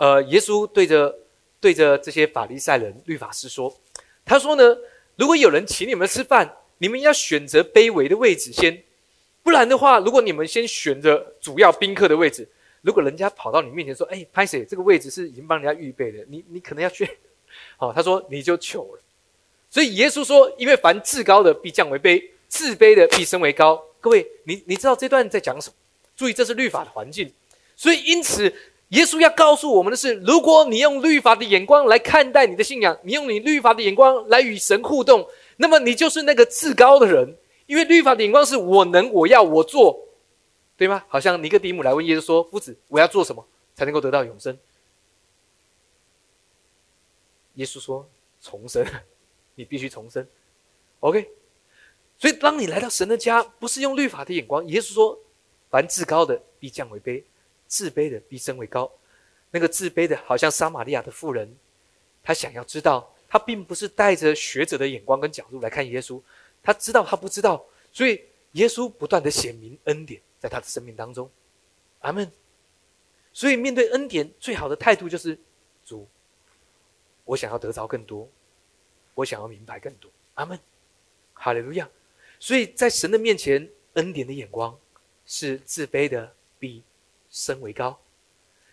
[0.00, 1.14] 呃，耶稣对着
[1.60, 3.78] 对着这些法利赛人、律法师说，
[4.24, 4.76] 他说呢，
[5.16, 8.82] 如果有人请你们吃饭，你们要选择卑微的位置先，
[9.42, 12.48] 不然的话，如果你们先选择主要宾客的位置。
[12.82, 14.64] 如果人家跑到你面前说：“哎，拍谁？
[14.64, 17.06] 这个位置是已经帮人家预备的，你你可能要去。
[17.76, 19.02] ”好，他说你就糗了。
[19.68, 25.76] 所以耶稣说：“因为凡至高的必降为卑，自卑的必升为高。”各位，你你知道这段在讲什么？
[26.16, 27.30] 注意，这是律法的环境。
[27.76, 28.50] 所以因此，
[28.90, 37.36] 耶稣要告诉我们的是：如果你用律法的眼光来看待你的信仰，你用你律法的眼光来与神互动，那么你就是那个至高的人。
[37.66, 40.08] 因为律法的眼光是我能，我要，我做。
[40.76, 41.04] 对吗？
[41.08, 44.58] 好像尼哥底母来问耶稣说：“夫子，我要做什么才能够得到永生？”
[47.54, 48.08] 耶稣说
[48.42, 48.84] ：“重生，
[49.54, 50.26] 你必须重生。
[51.00, 51.30] ”OK。
[52.18, 54.66] 所以，当你来到神的家，不是用律法的眼光。
[54.66, 55.20] 耶稣说
[55.70, 57.22] ：“凡至高的必降为卑，
[57.70, 58.90] 自卑的必升为高。”
[59.50, 61.56] 那个自卑的，好像撒玛利亚的妇人，
[62.22, 66.20] 他想要知道，他并不是带着学者的眼光跟角度来看耶稣，
[66.62, 71.28] 他知道他不知道，所以耶稣不断的显明恩典在他的生命当中。
[72.00, 72.30] 阿门。
[73.32, 75.38] 所以面对恩典，最好的态度就是
[75.84, 76.06] 主，
[77.24, 78.28] 我想要得着更多，
[79.14, 80.10] 我想要明白更多。
[80.34, 80.58] 阿门。
[81.32, 81.88] 哈利路亚。
[82.38, 84.78] 所以在神的面前，恩典的眼光
[85.26, 86.82] 是自卑的，比
[87.30, 87.98] 身为高。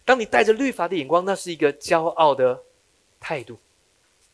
[0.04, 2.64] 当你带着律法的眼光，那是一个骄傲的
[3.20, 3.58] 态度。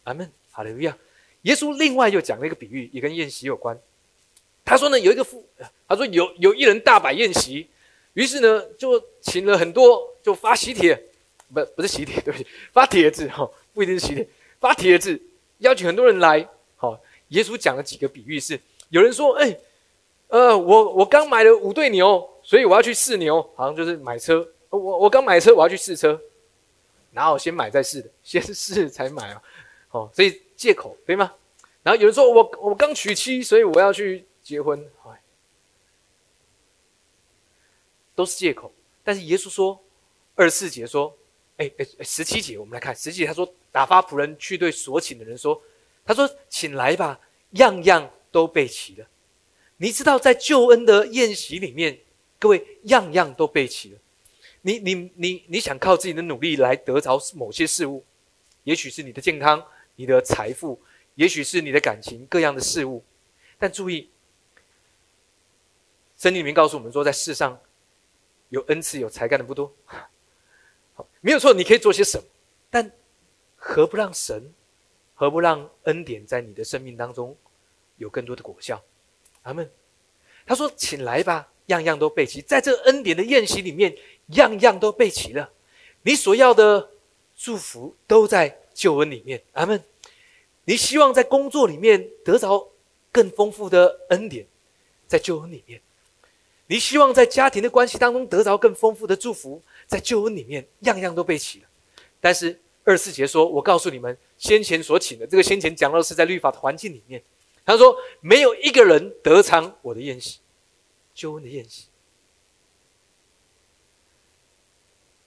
[0.03, 0.97] 阿门，哈利路亚。
[1.43, 3.77] 耶稣另外又讲了一个比喻，也跟宴席有关。
[4.63, 5.45] 他说呢，有一个富，
[5.87, 7.67] 他说有有一人大摆宴席，
[8.13, 10.95] 于是呢就请了很多，就发喜帖，
[11.53, 14.25] 不不是喜帖，对不起，发帖子哈，不一定是喜帖，
[14.59, 15.21] 发帖子
[15.57, 16.47] 邀请很多人来。
[16.77, 16.97] 好，
[17.29, 18.59] 耶稣讲了几个比喻，是
[18.89, 19.57] 有人说，哎，
[20.27, 24.47] 呃，我我刚买了五对牛，所以我要去试牛，好像就是买车。
[24.69, 26.19] 我我刚买车，我要去试车，
[27.11, 29.41] 然后先买再试的，先试才买啊，
[29.91, 31.33] 哦，所以借口对吗？
[31.83, 34.83] 然后有人说我我刚娶妻，所以我要去结婚，
[38.15, 38.71] 都是借口。
[39.03, 39.79] 但是耶稣说
[40.35, 41.15] 二十四节说，
[41.57, 45.61] 哎哎十七节我们来看十七节，他说打发仆人去对所请的人说，
[46.05, 47.19] 他说请来吧，
[47.51, 49.05] 样样都备齐了。
[49.77, 51.99] 你知道在救恩的宴席里面，
[52.43, 53.99] 各位样样都备齐了。
[54.63, 58.03] 你你你你想靠自己的努力来得着某些事物，
[58.65, 60.81] 也许是你的健康、你的财富，
[61.15, 63.01] 也许是你的感情，各样的事物。
[63.57, 64.09] 但注意，
[66.17, 67.57] 圣经里面告诉我们说，在世上
[68.49, 69.73] 有恩赐、有才干的不多。
[70.95, 72.25] 好， 没有错，你可以做些什么？
[72.69, 72.91] 但
[73.55, 74.53] 何不让神，
[75.15, 77.37] 何不让恩典在你的生命当中
[77.95, 78.83] 有更多的果效？
[79.43, 79.71] 阿门。
[80.45, 83.95] 他说：“请来吧，样样都备齐，在这恩典的宴席里面。”
[84.27, 85.51] 样样都备齐了，
[86.03, 86.89] 你所要的
[87.37, 89.43] 祝福都在救恩里面。
[89.51, 89.83] 阿门。
[90.63, 92.71] 你希望在工作里面得着
[93.11, 94.47] 更丰富的恩典，
[95.07, 95.77] 在救恩里面；
[96.67, 101.65] 你希望在家庭的关系当中得着更丰富的祝福，在救恩里面，样样都备齐了。
[102.21, 107.21] 但是二四节说：“我告诉你们，先前所请的，这个先前讲到是在律法的环境里面。
[107.65, 110.39] 他说，没有一个人得偿我的宴席，
[111.13, 111.87] 救恩的宴席。”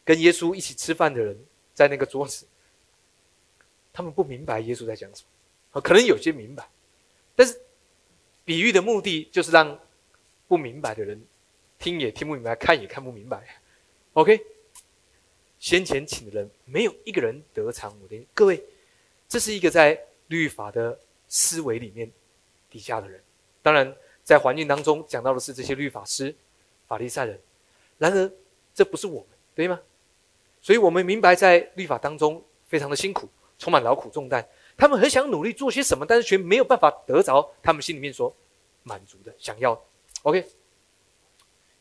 [0.05, 1.37] 跟耶稣一起吃饭的人，
[1.75, 2.47] 在那个桌子，
[3.93, 5.29] 他们不明白耶稣在讲什么，
[5.73, 6.69] 啊，可能有些明白，
[7.35, 7.61] 但是
[8.45, 9.77] 比喻的目的就是让
[10.47, 11.21] 不明白的人
[11.79, 13.61] 听也听不明白，看也看不明白。
[14.13, 14.41] OK，
[15.59, 18.25] 先前请的人没有一个人得偿我的。
[18.33, 18.63] 各位，
[19.29, 20.97] 这是一个在律法的
[21.27, 22.09] 思维里面
[22.71, 23.21] 底下的人，
[23.61, 23.93] 当然
[24.27, 26.35] 在环境当中讲到的是这些律法师、
[26.89, 27.41] 法利赛人。
[27.97, 28.33] 然而，
[28.75, 29.81] 这不是我们，对吗？
[30.61, 34.45] 所以我们明白，在律法当中非常的辛苦，充满劳苦重担。
[34.77, 38.35] 他们很想努力做些什么，但是却没有办法得着他们心里面所
[38.83, 39.81] 满足的、想要的。
[40.23, 40.45] OK。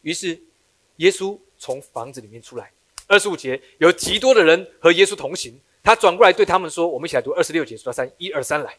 [0.03, 0.39] 于是
[0.97, 2.71] 耶稣从房子里面出来。
[3.07, 5.59] 二十五节有极多的人和耶稣同行。
[5.83, 8.77] 他转过来对他们说：“我们一起来读二十六节，数到三，一二三，来。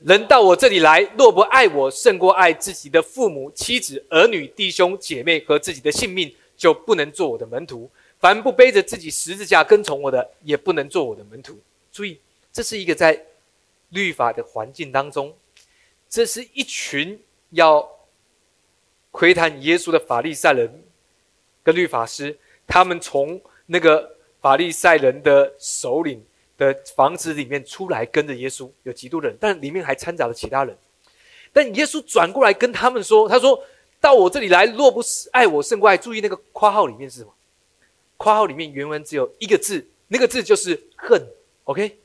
[0.00, 11.58] 人到我这里来，若不爱我胜过爱自己的父母、妻子、儿女、弟兄、姐妹和自己的性命，就不能做我的门徒。”凡不背着自己十字架跟从我的，也不能做我的门徒。
[11.92, 12.18] 注意，
[12.50, 13.22] 这是一个在
[13.90, 15.36] 律法的环境当中，
[16.08, 17.86] 这是一群要
[19.10, 20.82] 窥探耶稣的法利赛人
[21.62, 22.36] 跟律法师。
[22.66, 26.24] 他们从那个法利赛人的首领
[26.58, 30.76] 的房子里面出来，跟着耶稣，有极多人，但里面还掺杂了其他人。
[31.52, 33.62] 但耶稣转过来跟他们说：“他说
[34.00, 37.32] 到我这里来，若不是爱我胜过爱。”注意那个括号里面是什么？
[38.16, 41.22] 括号里面原文只有一个字，那个字就是恨。
[41.64, 41.98] OK，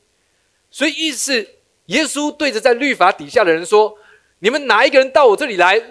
[0.70, 1.48] 所以意思是
[1.86, 3.96] 耶稣对着在律法底下的人说
[4.40, 5.82] ：“你们哪一个人到我这里来，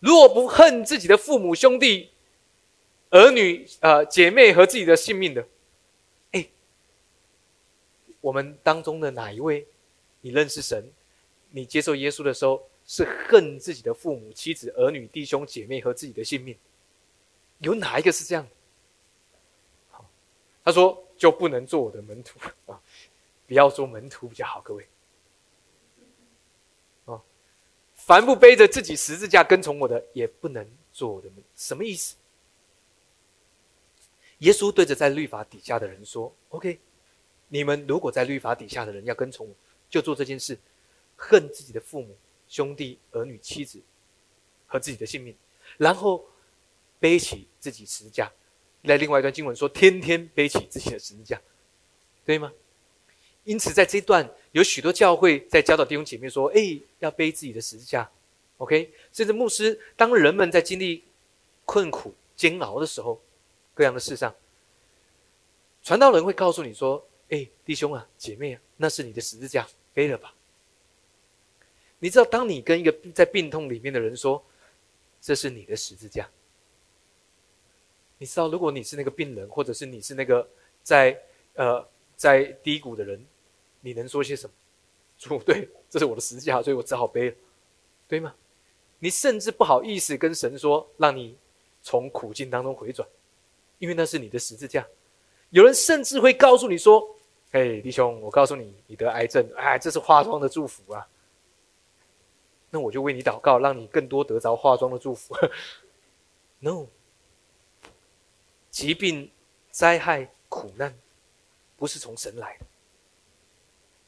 [0.00, 2.10] 若不恨自己的父母、兄弟、
[3.10, 5.46] 儿女、呃姐妹和自己的性命的？”
[8.24, 9.66] 我们当中的哪一位，
[10.22, 10.82] 你认识神，
[11.50, 16.56] 你接受耶稣的时候，是恨自己的父母、妻子、儿女、弟兄、姐妹和自己的性命？
[17.58, 18.48] 有哪一个是这样？
[20.64, 22.80] 他说：“就不能做我的门徒啊！
[23.46, 24.88] 不要做门徒比较好，各位。
[27.04, 27.22] 啊，
[27.94, 31.44] 凡不背着自己十字架跟从我的，也不能做我的门。
[31.54, 32.16] 什么意思？
[34.38, 36.80] 耶稣对着在律法底下的人说：‘OK，
[37.48, 39.54] 你们如果在律法底下的人要跟从我，
[39.88, 40.58] 就做这件事，
[41.16, 42.16] 恨自己的父母、
[42.48, 43.80] 兄弟、儿女、妻子
[44.66, 45.34] 和自己的性命，
[45.76, 46.24] 然后
[46.98, 48.30] 背起自己十字架。’
[48.82, 51.40] 来另外一段经文说，天天背起自己的十字架，
[52.24, 52.52] 对吗？
[53.44, 58.10] 因此，在这段有许多教会在教导弟兄姐妹说：“哎，要背自己的十字架。
[58.58, 61.04] ”OK，甚至牧师，当人们在经历
[61.64, 63.20] 困苦、煎熬的时候，
[63.74, 64.34] 各样的事上，
[65.82, 70.34] 传道人会告诉你说：“哎，弟兄啊，姐妹啊，那是你的十字架，背了吧。”
[72.00, 74.44] 你知道，当你跟一个在病痛里面的人说
[75.20, 76.28] ：“这是你的十字架。”
[78.18, 80.48] 你知道，如果你是那个病人，或者是你是那个
[80.82, 81.18] 在
[81.54, 83.24] 呃在低谷的人。
[83.86, 84.54] 你能说些什么？
[85.18, 87.36] 主，对，这是我的十字架，所以我只好背了，
[88.08, 88.34] 对吗？
[88.98, 91.36] 你甚至不好意思跟神说，让你
[91.82, 93.06] 从苦境当中回转，
[93.78, 94.86] 因为那是你的十字架。
[95.54, 97.00] 有人甚至会告诉你说
[97.52, 101.06] ：“哎，弟兄，我告诉你，你得癌症，哎，这是化妆的祝福啊。”
[102.70, 105.32] 那我就为你祷告，让你更多得着化妆的祝福。
[106.58, 106.86] No，
[108.68, 109.30] 疾病、
[109.70, 110.92] 灾害、苦难，
[111.76, 112.66] 不是从神来的。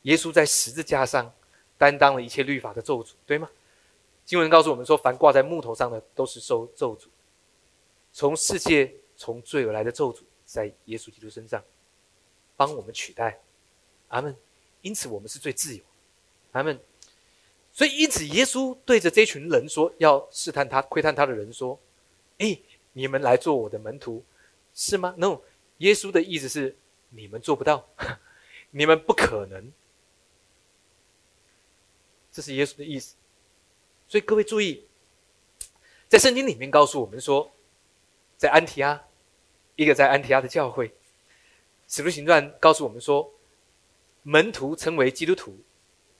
[0.02, 1.32] 耶稣在十字架上
[1.78, 3.48] 担当了一切律法的咒诅，对吗？
[4.24, 7.04] 经文告诉我们说，凡挂在木头上的都是受咒诅。
[8.12, 11.62] 从世界从罪而来的咒诅，在耶稣基督身上
[12.56, 13.38] 帮我们取代。
[14.08, 14.34] 阿门。
[14.80, 15.82] 因此，我们是最自由。
[16.52, 16.80] 阿门。
[17.72, 21.78] 所以，因此，耶稣对着这群人说：“要试探他、窥探他的人说，
[22.38, 22.58] 哎，
[22.94, 24.24] 你们来做我的门徒，
[24.72, 25.42] 是吗？”No，
[25.78, 26.74] 耶稣的意思是
[27.10, 27.86] 你们做不到，
[28.70, 29.70] 你们不可能。
[32.32, 33.16] 这是耶稣的意思，
[34.08, 34.86] 所以各位注意，
[36.08, 37.50] 在圣经里面告诉我们说，
[38.38, 39.04] 在安提阿，
[39.76, 40.92] 一个在安提阿的教会，
[41.86, 43.32] 使徒行传告诉我们说，
[44.22, 45.56] 门徒称为基督徒，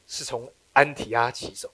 [0.07, 1.71] 是从安提阿起手。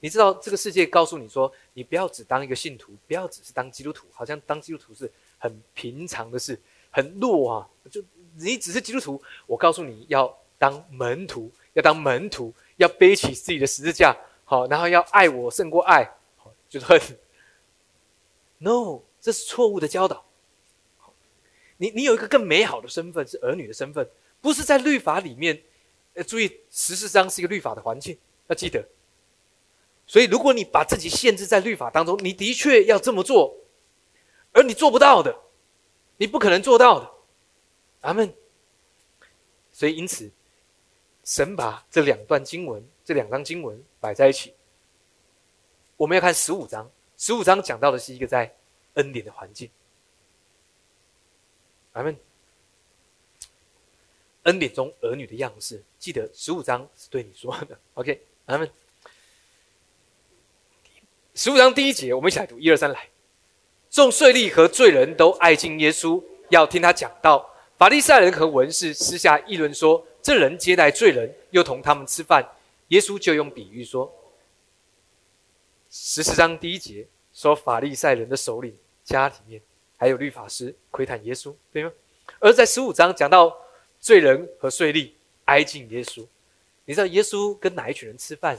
[0.00, 6.58] 你知道这个世界告诉你说，你不要只当一个信徒，不要只是当基督徒，好像当基督徒是很平常的事，
[6.90, 7.68] 很弱啊！
[7.90, 8.02] 就
[8.36, 11.50] 你只是基督徒，我告诉你要当门徒。
[11.74, 16.10] 要当门徒，要背起自己的十字架，好，然后要爱我胜过爱，
[16.68, 17.00] 就是恨。
[18.56, 20.24] No，这是错误的教导。
[21.76, 24.08] 你你有一个更美好的身份，是儿女的身份，
[24.40, 25.62] 不是在律法里面。
[26.14, 28.84] 呃，注意，十四章是一个律法的环境，要记得。
[30.06, 33.56] 所以，如果你把自己限制在律法当中，你的确要这么做，
[34.52, 35.38] 而你做不到的，
[36.16, 37.10] 你不可能做到的。
[38.00, 38.32] 阿门。
[39.72, 40.30] 所以，因此。
[41.24, 44.54] 神把这两段经文、这两章经文摆在一起，
[45.98, 46.90] 我们要看十五章。
[47.18, 48.50] 十五章讲到的是一个在
[48.98, 49.70] 恩典的环境。
[51.92, 52.16] 阿门。
[54.44, 57.78] 恩典中儿女的样式，记得十五章是对你说的。
[57.94, 58.70] OK，阿门。
[61.34, 63.08] 十五章第一节，我们一起来读，一二三，来。
[63.90, 67.50] 众税吏和罪人都爱敬耶稣，要听他讲道。
[67.76, 70.04] 法利赛人和文士私下议论说。
[70.20, 72.46] 这人接待罪人，又同他们吃饭。
[72.88, 74.12] 耶稣就用比喻说：
[75.88, 78.76] 十四章第一节说，法利赛人的首领
[79.08, 79.60] 家里面
[79.96, 81.92] 还有律法师窥探耶稣，对吗？
[82.38, 83.56] 而在十五章讲到
[83.98, 85.10] 罪人和税吏
[85.46, 86.26] 挨近耶稣，
[86.84, 88.56] 你知道耶稣跟哪一群人吃饭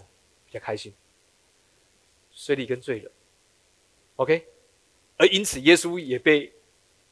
[0.47, 0.93] 比较开心？
[2.33, 3.11] 税吏跟罪人
[4.15, 4.47] ，OK。
[5.17, 6.51] 而因此耶稣也被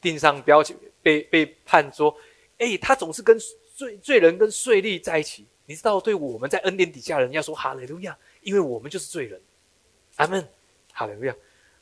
[0.00, 2.14] 钉上标签，被被判说：
[2.58, 3.38] 哎，他总是跟。
[3.78, 9.40] 罪罪人跟税吏在一起，你知道，对我们在恩典底下人要说哈利路亚，因为我们就是罪人。
[10.16, 10.44] 阿门，
[10.92, 11.36] 哈利路亚。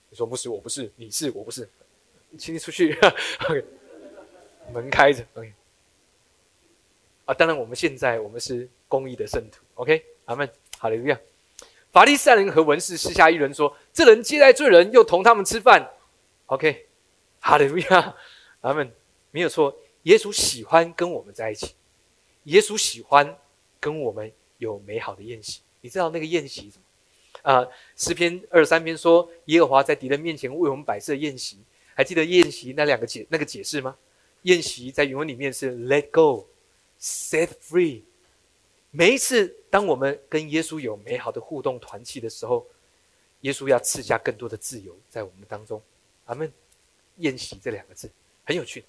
[0.08, 1.68] 你说不是，我不是，你是，我不是，
[2.38, 2.96] 请你出去。
[3.48, 3.64] OK，
[4.72, 5.24] 门开着。
[5.34, 5.52] OK，
[7.24, 9.62] 啊，当然我们现在我们是公义的圣徒。
[9.74, 11.20] OK，阿门，哈利路亚。
[11.92, 15.90] 法利赛人和文士私下议论说：“这人接待罪人，又同他们吃饭。
[16.46, 16.86] ”OK，
[17.40, 18.14] 哈利路亚，
[18.60, 18.92] 阿门，
[19.30, 19.74] 没有错。
[20.02, 21.74] 耶稣喜欢跟我们在一起。
[22.44, 23.36] 耶稣喜欢
[23.80, 26.70] 跟我们有美好的宴席，你知道那个宴席？
[27.46, 31.58] 啊，诗篇二三篇说耶和华在敌人面前为我们摆设宴席，
[31.94, 33.96] 还记得宴席那两个解那个解释吗？
[34.42, 36.48] 宴席在原文里面是 let go,
[37.00, 38.02] set free。
[38.90, 42.66] 每一次当我们跟耶稣有美好的互动团契的时候，
[43.42, 45.80] 耶稣要赐下更多的自由在我们当中。
[46.24, 46.52] 阿门。
[47.18, 48.10] 宴席这两个字
[48.44, 48.84] 很有趣。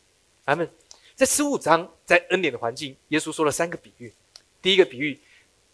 [0.45, 0.67] 阿门。
[1.15, 4.11] 在十五章，在恩典的环境，耶稣说了三个比喻。
[4.61, 5.19] 第一个比喻，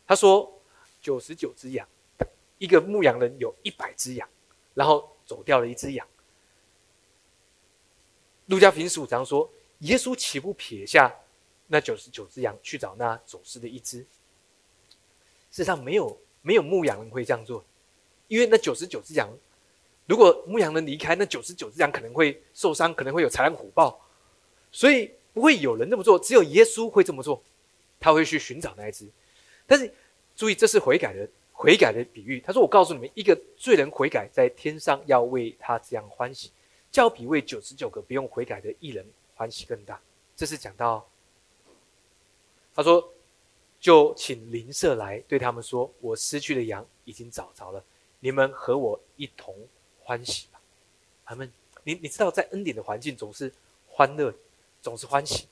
[0.06, 0.62] 他说
[1.02, 1.88] 九十九只羊，
[2.64, 4.26] 一个牧羊人有一百只羊，
[4.74, 6.08] 然后走掉了一只羊。
[8.46, 11.14] 路加福音十五章说，耶稣岂不撇下
[11.68, 13.98] 那九十九只羊去找那走失的一只？
[13.98, 14.06] 事
[15.52, 17.62] 实上，没有没有牧羊人会这样做，
[18.30, 19.30] 因为那九十九只羊
[20.06, 24.00] 如果牧羊人离开，那九十九只羊可能会受伤，可能会有豺狼虎豹，
[24.72, 27.44] 所以不会有人这么做，只有耶稣会这么做，
[28.00, 29.06] 他会去寻找那一只。
[29.68, 29.94] 但是
[30.34, 31.28] 注意，这是悔改的
[31.64, 32.42] 悔改的比喻。
[32.42, 36.52] 他说：“我告诉你们，一个罪人悔改，在天上要为他这样欢喜，
[36.92, 39.06] 较比为九十九个不用悔改的艺人
[39.36, 39.98] 欢喜更大。”
[40.36, 41.08] 这是讲到，
[42.76, 43.10] 他说
[43.80, 47.82] ：“就请邻舍来对他们说，我失去的羊已经找着了，
[48.20, 49.56] 你们和我一同。”
[50.06, 50.60] 欢喜吧，
[51.24, 51.50] 阿门。
[51.86, 53.50] 你你知道，在恩典的环境总是
[53.88, 54.36] 欢乐，
[54.82, 55.48] 总是欢喜，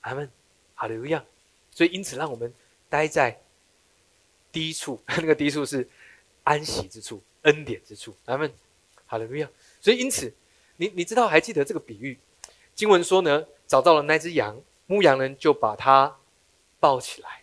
[0.00, 0.28] 阿门。
[0.74, 1.24] 好的，一样。
[1.70, 2.52] 所以因此，让我们
[2.88, 3.40] 待在
[4.52, 5.88] 低处， 那个低处是
[6.44, 8.52] 安息之处、恩典之处，阿门。
[9.06, 9.50] 好的，一样。
[9.80, 10.32] 所以因此，
[10.76, 12.18] 你你知道，还记得这个比喻？
[12.74, 16.18] 经文说呢，找到了那只羊，牧羊人就把它
[16.78, 17.42] 抱起来。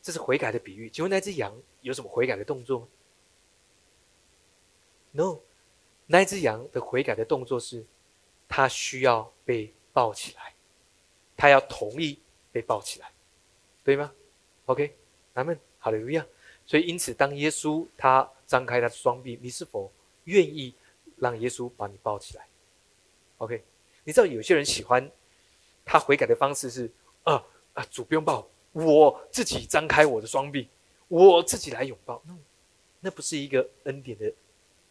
[0.00, 0.90] 这是悔改的比喻。
[0.90, 2.86] 请问那只羊有什么悔改的动作
[5.12, 5.38] ？No，
[6.06, 7.86] 那只羊的悔改的动作是，
[8.48, 10.54] 它需要被抱起来，
[11.36, 12.18] 它要同意
[12.52, 13.12] 被抱起来，
[13.82, 14.12] 对吗
[14.66, 14.96] ？OK，
[15.34, 16.26] 咱们好的，一样。
[16.64, 19.92] 所以因此，当耶稣他张开他的双臂，你是否
[20.24, 20.74] 愿意
[21.18, 22.46] 让耶稣把你抱起来
[23.36, 23.62] ？OK，
[24.04, 25.10] 你知道有些人喜欢
[25.84, 26.90] 他悔改的方式是，
[27.24, 30.70] 啊啊，主不用抱，我自己张开我的双臂，
[31.08, 32.22] 我自己来拥抱。
[32.24, 32.34] 那
[33.00, 34.32] 那不是一个恩典的。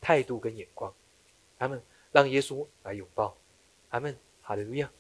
[0.06, 0.94] 态度跟眼光，
[1.58, 1.82] 他们
[2.12, 3.34] 让耶稣来拥抱，
[3.90, 4.92] 他们好的路亚。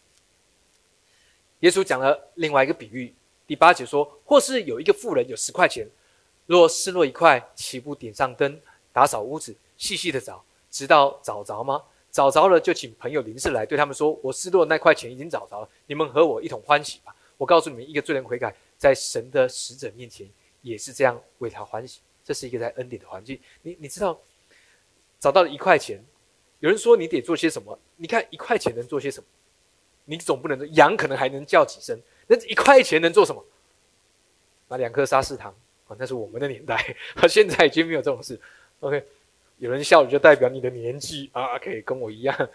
[1.59, 3.13] 耶稣讲了另外一个比喻，
[3.45, 5.87] 第八节说：或是有一个富人有十块钱，
[6.45, 8.59] 若失落一块，岂不点上灯，
[8.91, 11.83] 打扫屋子，细细的找，直到找着吗？
[12.11, 17.15] 找着了，就请朋友邻舍来，对他们说：我失落那块钱已经找着了，你们和我一同欢喜吧。
[17.37, 20.29] 我告诉你们，一个罪人悔改，在神的使者面前
[20.61, 21.99] 也是这样为他欢喜。
[22.23, 23.37] 这是一个在恩典的环境。
[23.61, 24.17] 你你知道？
[25.19, 26.03] 找到了一块钱，
[26.59, 27.77] 有人说你得做些什么？
[27.97, 29.25] 你看一块钱能做些什么？
[30.05, 31.97] 你总不能羊可能还能叫几声，
[32.27, 33.45] 那一块钱能做什么？
[34.69, 35.53] 拿两颗沙士糖
[35.87, 36.95] 啊，那是我们的年代，
[37.29, 38.39] 现在已经没有这种事。
[38.79, 39.05] OK，
[39.57, 42.49] 有人笑了就代表你的年纪啊，可以跟我一样。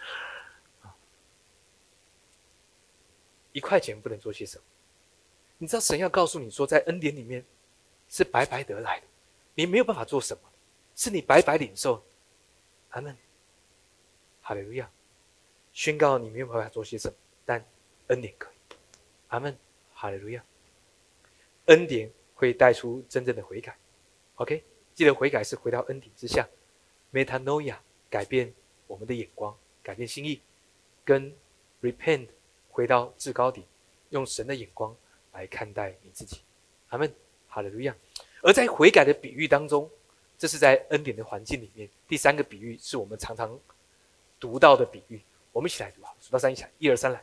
[3.52, 4.64] 一块钱不能做些什么？
[5.58, 7.44] 你知道神要告诉你说，在恩典里面
[8.08, 9.06] 是白白得来的，
[9.54, 10.42] 你没有办法做什么，
[10.96, 12.02] 是你白白领受。
[12.90, 13.16] 阿门，
[14.40, 14.90] 哈利路亚！
[15.72, 17.14] 宣告你没有办法做些什么，
[17.44, 17.64] 但
[18.08, 18.57] 恩典可以。
[19.28, 19.56] 阿门，
[19.92, 20.44] 哈利路亚！
[21.66, 23.76] 恩典会带出真正的悔改。
[24.34, 24.62] OK，
[24.94, 26.48] 记得悔改是回到恩典之下
[27.12, 27.76] ，metanoia
[28.10, 28.52] 改变
[28.86, 30.40] 我们的眼光，改变心意，
[31.04, 31.32] 跟
[31.82, 32.28] repent
[32.70, 33.66] 回到至高点，
[34.10, 34.96] 用神的眼光
[35.32, 36.40] 来看待你自己。
[36.88, 37.12] 阿门，
[37.48, 37.94] 哈利路亚！
[38.42, 39.90] 而在悔改的比喻当中。
[40.40, 43.58] 这是在恩典的环境里面，第三个比喻是我们常常
[44.38, 45.20] 读到的比喻。
[45.50, 47.20] 我们一起来读啊，数到三一起来，一二三来。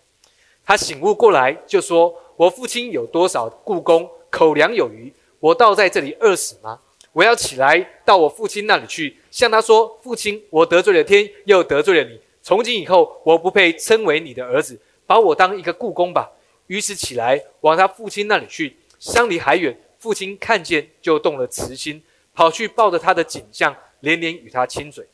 [0.66, 6.80] 他醒悟过来，就说：“我父亲有多少故宫，口粮有余，我倒在这里饿死吗？
[7.14, 12.20] 我要起来到我父亲那里去，向他说：父亲，我得罪了天，又得罪了你。
[12.42, 16.32] 从今以后，我不配称为你的儿子，把我当一个故宫吧。”
[16.68, 22.04] 于是起来往他父亲那里去，相离还远，父亲看见就动了慈心。
[22.34, 25.08] 跑去抱着他的景象，连连与他亲嘴。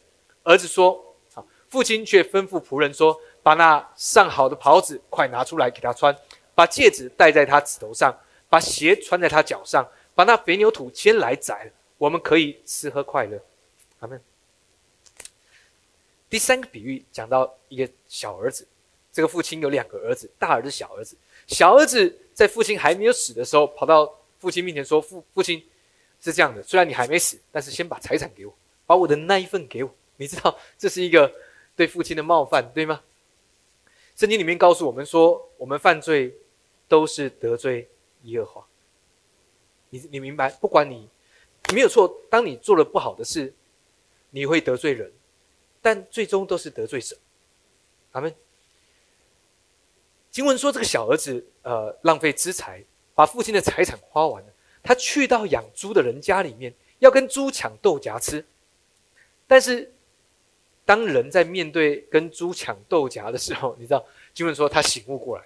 [0.44, 6.16] 儿子说：“啊，父亲却吩咐仆人说：把那上好的袍子快拿出来给他穿，
[6.54, 8.16] 把戒指戴在他指头上，
[8.50, 13.40] 把鞋穿在他脚上，把那肥牛土牵来宰了，我们可以吃喝快乐。”
[14.00, 14.22] 阿门。
[16.30, 18.68] 第三个比喻讲到一个小儿子，
[19.12, 21.18] 这个父亲有两个儿子，大儿子、小儿子。
[21.48, 25.62] 小儿子在父亲还没有死的时候，跑到父亲面前说：“父父亲。”
[26.24, 28.54] 是这样的，虽然你还没死，但是先把财产给我，
[28.86, 29.92] 把我的那一份给我。
[30.18, 31.34] 你知道这是一个
[31.76, 33.02] 对父亲的冒犯，对吗？
[34.22, 36.32] 圣经里面告诉我们说，我们犯罪
[36.88, 37.90] 都是得罪
[38.22, 38.68] 耶和华。
[39.90, 40.48] 你你明白？
[40.62, 41.10] 不管你
[41.74, 43.52] 没有错，当你做了不好的事，
[44.30, 45.12] 你会得罪人，
[45.82, 47.18] 但最终都是得罪神。
[48.12, 48.32] 阿门。
[50.30, 54.54] 经文说，这个小儿子呃浪费资财，把父亲的财产花完了。
[54.84, 58.46] 他去到养猪的人家里面，要跟猪抢豆荚吃。
[59.48, 59.92] 但是，
[60.92, 65.44] 当人在面对跟猪抢豆荚的时候，你知道经文说他醒悟过来。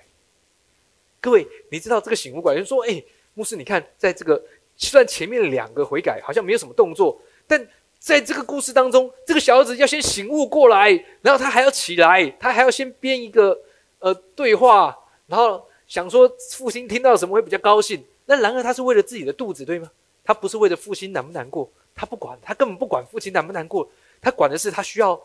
[1.21, 3.03] 各位，你知道这个醒悟过来，就说：“哎，
[3.35, 4.43] 牧师，你看，在这个
[4.75, 7.63] 虽然前面两个悔改好像没有什么动作，但
[7.99, 10.89] 在这个故事当中，这个小子要先醒悟过来，
[11.21, 13.55] 然后他还要起来，他还要先编一个
[13.99, 19.91] 呃对话，然后想说父亲听到什么会比较高兴。”那然而他是为了自己的肚子，对吗？
[20.23, 23.87] 他不是为了父亲难不难过，他不管，他根本不管父亲难不难过，
[24.19, 25.21] 他管的是他需要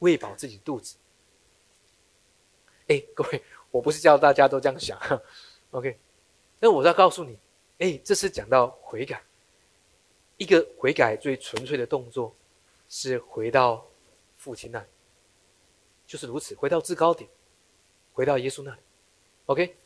[0.00, 0.96] 喂饱自己肚子。
[2.88, 4.98] 哎， 各位，我不是叫大家都这样想，
[5.72, 5.98] OK？
[6.60, 7.38] 那我要告诉你，
[7.78, 9.22] 哎，这是讲到悔改，
[10.36, 12.34] 一个悔改最纯粹的动作
[12.88, 13.86] 是回到
[14.36, 14.86] 父亲那里，
[16.06, 17.28] 就是如此，回到制高点，
[18.12, 18.80] 回到耶稣那里
[19.46, 19.76] ，OK？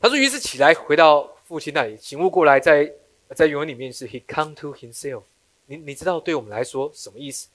[0.00, 2.92] 他说：“于是起来，回到父亲那里，醒悟过来，在
[3.36, 5.22] 在原文里面是 He come to himself。
[5.66, 7.48] 你你知道对我们来说什么意思？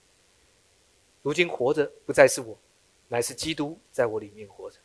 [1.27, 2.57] 如今活着不再是我。”
[3.09, 4.77] 乃是基督在我里面活着。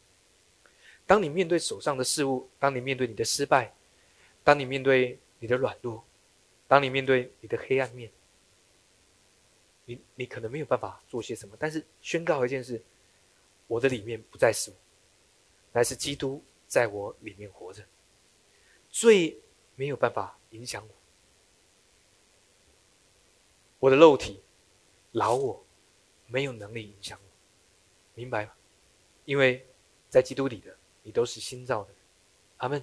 [1.04, 3.74] 当你面对手上的事物，当你面对你的失败，
[4.44, 6.04] 当你面对你的软弱，
[6.68, 8.08] 当你面对你的黑暗面，
[9.86, 11.56] 你你可能没有办法做些什么。
[11.58, 12.80] 但是宣告一件事：
[13.66, 14.76] 我的里面不再是我，
[15.72, 17.84] 乃是基督在我里面活着。
[18.88, 19.36] 罪
[19.74, 20.94] 没有办法影响我，
[23.80, 24.40] 我的肉体
[25.10, 25.61] 老我
[26.32, 27.28] 没有能力影响我。
[28.14, 28.52] 明白吗？
[29.24, 29.64] 因为
[30.08, 31.90] 在基督里的你都是新造的。
[32.56, 32.82] 阿门。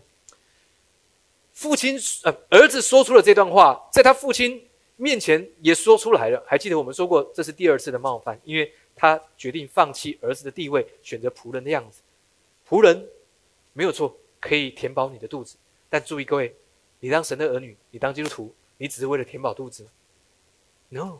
[1.51, 6.41] 父亲呃，儿子说出了这段话，在他父亲面前也说出来了。
[6.47, 12.01] 还记得我们说过，这是第二次的冒犯，因为他决定放弃儿子的地位，选择仆人的样子。
[12.67, 13.09] 仆人
[13.73, 15.57] 没有错，可以填饱你的肚子。
[15.89, 16.55] 但注意各位，
[16.99, 19.87] 你当神的儿女，你当基督徒，你只是为了填饱肚子
[20.89, 21.19] ？No。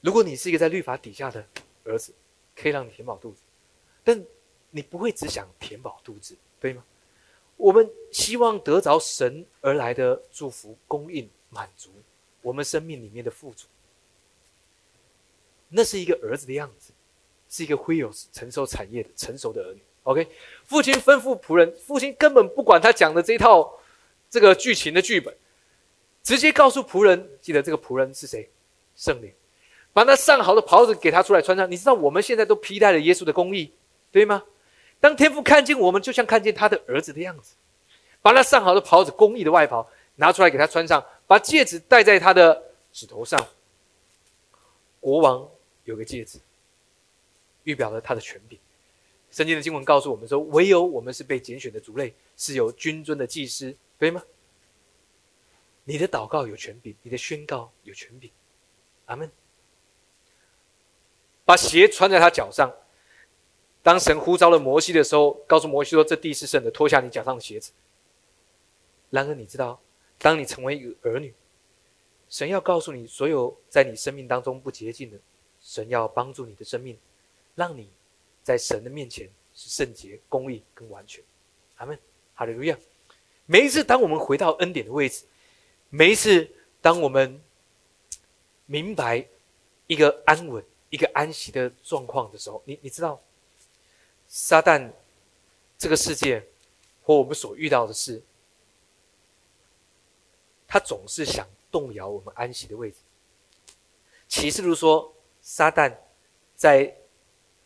[0.00, 1.46] 如果你是一个在律法底下的
[1.84, 2.12] 儿子。
[2.58, 3.40] 可以让你填饱肚子，
[4.02, 4.24] 但
[4.70, 6.82] 你不会只想填饱肚子，对吗？
[7.58, 11.90] 我们希望得着神而来的祝福、供应、满足
[12.40, 13.66] 我们生命里面的富足。
[15.68, 16.94] 那是一个儿子的样子，
[17.50, 19.82] 是一个会有承受产业的成熟的儿女。
[20.04, 20.26] OK，
[20.64, 23.78] 父亲吩咐仆人，父亲根本不管他讲的这套
[24.30, 25.36] 这个剧情的剧本，
[26.22, 28.48] 直接告诉仆人，记得这个仆人是谁？
[28.96, 29.30] 圣灵。
[29.96, 31.70] 把那上好的袍子给他出来穿上。
[31.70, 33.72] 你知道我们现在都披戴了耶稣的公义，
[34.12, 34.44] 对吗？
[35.00, 37.54] 当天父看见我们，就像看见他的儿子的样子。
[38.20, 43.42] 把那上好的袍子、公义的外袍拿出来给他穿上，把戒指戴在他的指头上。
[45.00, 45.48] 国王
[45.84, 46.38] 有个戒指，
[47.64, 48.58] 预表了他的权柄。
[49.30, 54.22] 圣经的经文告诉我们说：唯有我们是被拣选的族类，是有君尊的祭司，对吗？
[55.84, 58.30] 你的祷告有权柄，你的宣告有权柄。
[59.06, 59.30] 阿门。
[61.46, 62.70] 把鞋穿在他脚上。
[63.82, 67.70] 当神呼召了摩西的时候，告诉摩西说：“这地是圣的，脱下你脚上的鞋子。”
[69.10, 69.80] 然而，你知道，
[70.18, 71.32] 当你成为一个儿女，
[72.28, 75.16] 神要告诉你，所有在你生命当中不洁净的，
[75.62, 76.98] 神要帮助你的生命，
[77.54, 77.88] 让你
[78.42, 81.22] 在神的面前是圣洁、公义跟完全。
[81.76, 81.96] 阿门，
[82.34, 82.76] 哈利路亚。
[83.46, 85.24] 每一次当我们回到恩典的位置，
[85.90, 87.40] 每一次当我们
[88.66, 89.24] 明白
[89.86, 90.64] 一个安稳。
[90.96, 93.20] 一个安息的状况的时候，你你知道，
[94.26, 94.90] 撒旦
[95.76, 96.42] 这个世界
[97.02, 98.22] 或我们所遇到的事，
[100.66, 102.96] 他总是想动摇我们安息的位置。
[104.26, 105.94] 启示录说，撒旦
[106.54, 106.96] 在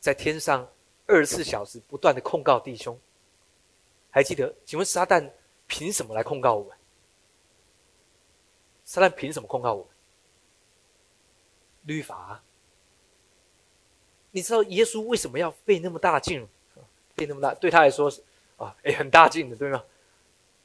[0.01, 0.69] 在天上
[1.07, 2.99] 二十四小时不断的控告弟兄。
[4.11, 4.53] 还记得？
[4.67, 5.31] 请问撒旦
[5.69, 6.77] 凭什么来控告我们？
[8.85, 9.95] 撒旦凭什么控告我们？
[11.85, 12.43] 律法。
[14.33, 16.47] 你知道耶稣为什么要费那么大劲？
[17.17, 18.23] 费那么大，对他来说是
[18.57, 19.85] 啊，哎，很大劲的，对吗？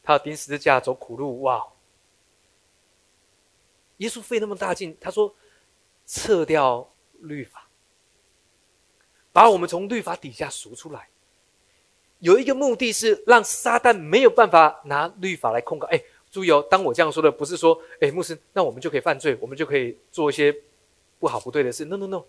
[0.03, 1.65] 他要钉十字架，走苦路，哇！
[3.97, 5.33] 耶稣费那么大劲，他说
[6.05, 6.89] 撤掉
[7.21, 7.67] 律法，
[9.33, 11.09] 把我们从律法底下赎出来，
[12.19, 15.87] 有一个目的是让撒旦没有办法拿律法来控告。
[15.87, 20.55] 哎，注意哦，当我这样说的，不是说，哎，牧师，那我们就可以犯罪，我们就可以做一些
[21.19, 21.83] 不好不对的事。
[21.83, 22.23] No，No，No。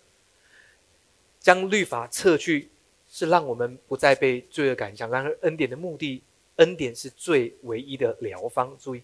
[1.46, 2.68] 将律法撤去，
[3.08, 5.08] 是让我们不再被罪恶感想。
[5.08, 6.20] 然而，恩典的目的，
[6.56, 8.76] 恩典是最唯一的疗方。
[8.80, 9.02] 注意，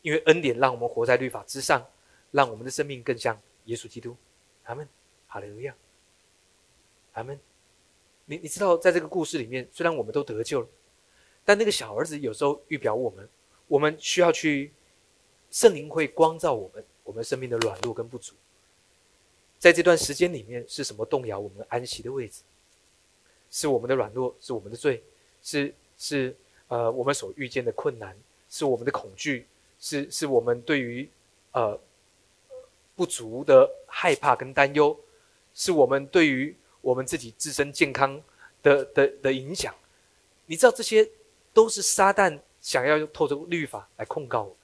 [0.00, 1.86] 因为恩典让我们活在律法之上，
[2.30, 4.16] 让我们的生命更像耶稣基督。
[4.64, 4.88] 阿门，
[5.26, 5.74] 哈利路亚。
[7.12, 7.38] 阿门。
[8.24, 10.68] 你你知道，在这个故事里面，虽然我们都得救了，
[11.44, 13.28] 但那个小儿子有时候预表我们，
[13.68, 14.72] 我们需要去
[15.50, 18.32] 圣灵会光照我们，我们生命的软弱跟不足。
[19.58, 22.42] 在这段时间里面，是什么动摇我们安息的位置？
[23.50, 25.02] 是我们的软弱，是我们的罪，
[25.42, 26.36] 是是
[26.68, 28.14] 呃我们所遇见的困难，
[28.50, 29.46] 是我们的恐惧，
[29.80, 31.08] 是是我们对于
[31.52, 31.78] 呃
[32.94, 34.98] 不足的害怕跟担忧，
[35.54, 38.22] 是我们对于我们自己自身健康
[38.62, 39.74] 的的的影响。
[40.44, 41.08] 你知道这些
[41.54, 44.56] 都是撒旦想要透过律法来控告我们。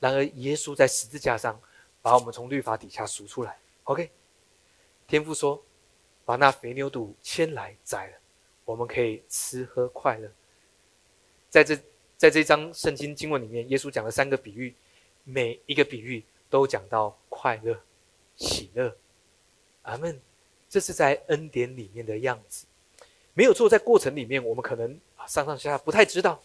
[0.00, 1.58] 然而，耶稣在十字架上。
[2.02, 3.58] 把我们从律法底下赎出来。
[3.84, 4.10] OK，
[5.06, 5.62] 天父说，
[6.24, 8.16] 把那肥牛肚牵来宰了，
[8.64, 10.30] 我们可以吃喝快乐。
[11.48, 11.78] 在这
[12.16, 14.74] 在这章圣经经文里面，耶稣讲了三个比喻，
[15.24, 17.80] 每一个比喻都讲到快乐、
[18.36, 18.96] 喜乐。
[19.82, 20.20] 阿门。
[20.70, 22.66] 这是在恩典里面的样子，
[23.32, 23.70] 没有错。
[23.70, 26.42] 在过程里面，我们可能上上下下不太知道，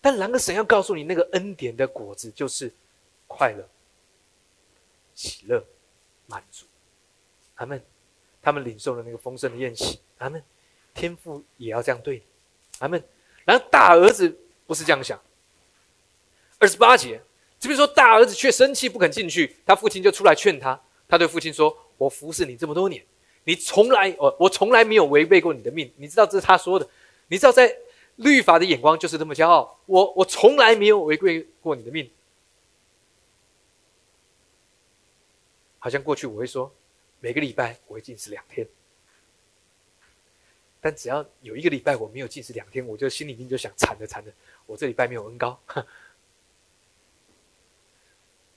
[0.00, 2.74] 但然而神要告诉你，那个恩典的果子就是
[3.28, 3.64] 快乐、
[5.16, 5.66] 喜乐、
[6.26, 6.66] 满足。
[7.56, 7.82] 他们。
[8.40, 9.98] 他们领受了那个丰盛的宴席。
[10.16, 10.40] 他们。
[10.94, 12.22] 天父也要这样对你。
[12.78, 13.02] 他们。
[13.44, 14.38] 然后大儿子
[14.68, 15.20] 不是这样想。
[16.58, 17.20] 二十八节
[17.58, 20.80] 这边说，大儿子却生气不肯进去，他父亲就出来劝他。
[21.08, 23.04] 他对父亲说：“我服侍你这么多年。”
[23.44, 26.88] 你从来，我我从来没有违背过你的命，你知道这是他说的。
[27.28, 27.76] 你知道在
[28.16, 29.78] 律法的眼光就是这么骄傲。
[29.86, 32.10] 我我从来没有违背过你的命。
[35.86, 36.68] 好像过去我会说，
[37.20, 38.66] 每个礼拜我会进食两天，
[40.80, 44.32] 但只要有一个礼拜我没有进食两天，我就心里面就想惨的惨的，
[44.66, 45.56] 我这礼拜没有恩高。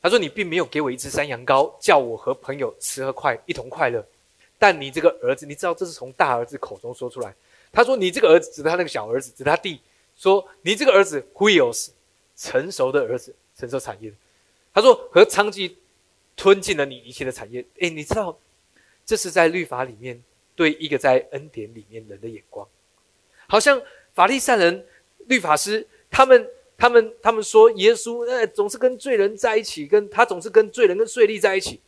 [0.02, 4.04] 他说你并没有给我一只山羊羔，叫我和朋友吃喝快一同快乐。
[4.58, 7.36] 但你这个儿子，你知道这是从大儿子口中说出来。
[7.72, 9.80] 他说：“你这个儿子指他那个小儿子，指他弟，
[10.18, 11.90] 说你这个儿子 wheels
[12.36, 14.12] 成熟的儿子，承受产业。”
[14.74, 15.76] 他说：“和娼妓
[16.40, 18.40] 吞进了你一切的产业。”哎，你知道
[19.06, 20.24] 这是在律法里面
[20.56, 22.66] 对一个在恩典里面人的眼光，
[23.48, 23.82] 好像
[24.14, 24.86] 法利赛人、
[25.28, 31.82] 律法师他们、他们、他们说耶稣呃总是跟罪人在一起，跟他总是跟罪人跟税吏在一起。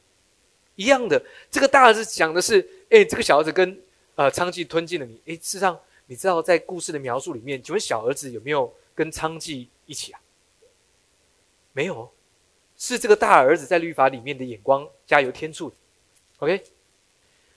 [0.76, 3.80] 一样的，这个大儿子讲的是，哎，这个小儿子跟
[4.16, 5.22] 呃娼妓吞进了你。
[5.28, 10.20] 哎，事实上，你知道在故事的描述里面，请问小儿子有没有跟娼妓一起啊？
[11.74, 12.12] 没有，
[12.82, 15.72] 是这个大儿子在律法里面的眼光加油添醋。
[16.40, 16.64] OK，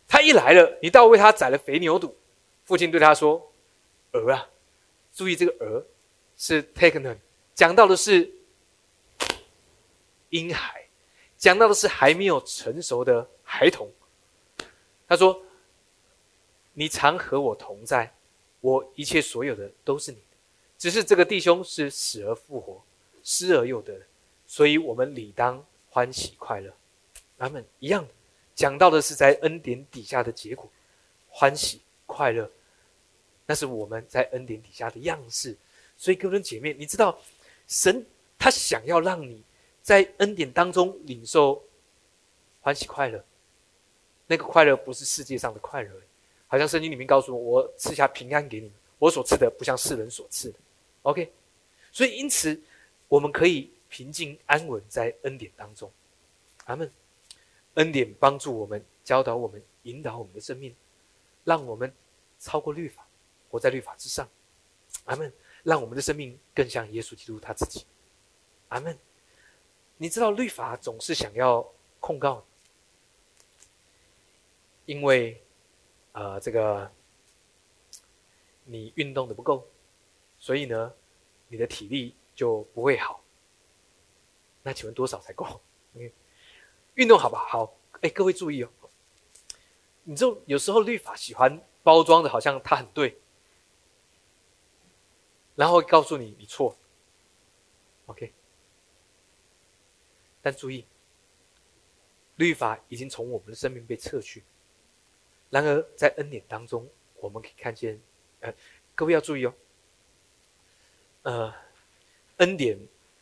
[0.06, 2.14] 他一来了，你倒为他宰了肥牛肚。
[2.66, 3.50] 父亲对他说
[4.12, 4.50] ：“儿啊，
[5.14, 5.82] 注意这个儿
[6.36, 7.16] 是 taken，
[7.54, 8.30] 讲到的是
[10.28, 10.84] 婴孩。”
[11.38, 13.90] 讲到的是还没有成熟的孩童。
[15.08, 15.42] 他说
[16.74, 18.14] ：“你常和我同在，
[18.60, 20.36] 我一切所有的都是你的。
[20.76, 22.82] 只是这个弟兄是死而复活，
[23.22, 23.94] 失而又得，
[24.54, 26.72] 所以我们理当欢喜快乐。”
[27.36, 28.06] 他们一样，
[28.54, 30.70] 讲到的是在恩典底下的结果，
[31.28, 32.48] 欢喜快乐，
[33.46, 35.56] 那是我们在恩典底下的样式。
[35.96, 37.18] 所以，各位姐妹，你知道，
[37.66, 38.06] 神
[38.38, 39.42] 他想要让你。
[39.82, 41.62] 在恩典当中领受
[42.62, 43.22] 欢喜快乐，
[44.26, 45.90] 那个快乐不是世界上的快乐，
[46.46, 50.58] 好像圣经里面告诉我：“我赐下平安给你们，我所赐的不像世人所赐的。”
[51.02, 51.30] OK，
[51.92, 52.58] 所以因此
[53.08, 55.88] 我们可以平静安稳在恩典当中。
[56.64, 56.90] 阿门。
[57.74, 60.74] 恩典帮助我们，教导我们，引导我们的生命，
[61.44, 61.94] 让我们
[62.40, 63.06] 超过律法，
[63.48, 64.28] 活在律法之上。
[65.04, 65.32] 阿门。
[65.62, 67.86] 让我们的生命更像耶稣基督他自己。
[68.68, 68.98] 阿门。
[69.96, 71.64] 你知道律法总是想要
[72.00, 72.44] 控告
[74.84, 75.40] 你，因为，
[76.10, 76.90] 呃，这个
[78.64, 79.64] 你运动的不够，
[80.36, 80.92] 所以呢，
[81.46, 83.23] 你的体力就不会好。
[84.64, 85.60] 那请问多少才够？
[86.96, 87.46] 运动好吧？
[87.48, 88.68] 好，哎，各位注意哦，
[90.02, 93.18] 你就有时候律法喜欢包装的，好像它很对，
[95.54, 96.76] 然后告诉你你错
[98.06, 98.32] ，OK。
[100.40, 100.84] 但注意，
[102.36, 104.44] 律法已经从我们的生命被撤去。
[105.50, 108.00] 然而，在恩典当中，我们可以看见，
[108.40, 108.52] 呃，
[108.94, 109.54] 各位要注意哦，
[111.22, 111.54] 呃，
[112.38, 112.78] 恩典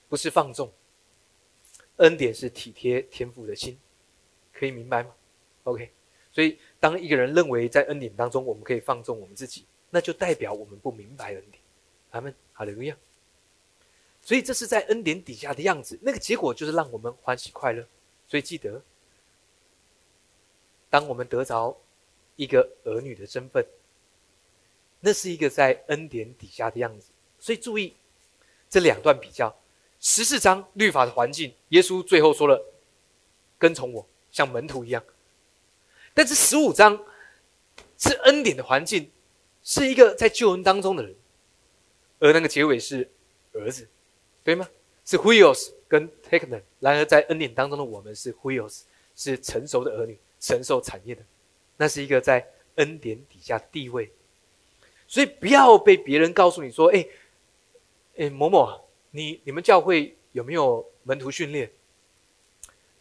[0.09, 0.72] 不是放纵，
[1.97, 3.78] 恩典是体贴天赋的心，
[4.53, 5.14] 可以明白吗
[5.64, 5.90] ？OK，
[6.32, 11.62] 所以当一个人认为在恩典当中我们可以放纵我们自己，那就代表我们不明白恩典。
[12.11, 12.97] 阿门，哈利路亚。
[14.20, 17.86] 所以这是在恩典底下的样子，那个结果就是让我们欢喜快乐。
[18.28, 18.80] 所以记得，
[20.88, 21.76] 当我们得着
[22.36, 23.66] 一个儿女的身份，
[25.01, 27.11] 那是一个在恩典底下的样子。
[27.40, 27.95] 所以注意
[28.70, 29.55] 这两段比较：
[30.03, 32.62] 十四章律法的环境，耶稣最后说了
[33.57, 35.00] “跟从我，像门徒一样”；
[36.12, 37.03] 但是十五章
[37.96, 39.11] 是恩典的环境，
[39.64, 41.14] 是一个在救恩当中的人，
[42.18, 43.11] 而那个结尾是
[43.55, 43.88] 儿子。
[44.44, 44.68] 对吗？
[45.05, 46.61] 是 wheels 跟 taken。
[46.80, 48.80] 然而在恩典当中的我们是 wheels，
[49.14, 51.22] 是成熟的儿女，承受产业的。
[51.76, 52.44] 那是一个在
[52.74, 54.11] 恩典底下地位。
[55.07, 57.07] 所以不要被别人告诉你说：“哎，
[58.16, 61.71] 哎，某某，你你们教会有没有门徒训练？”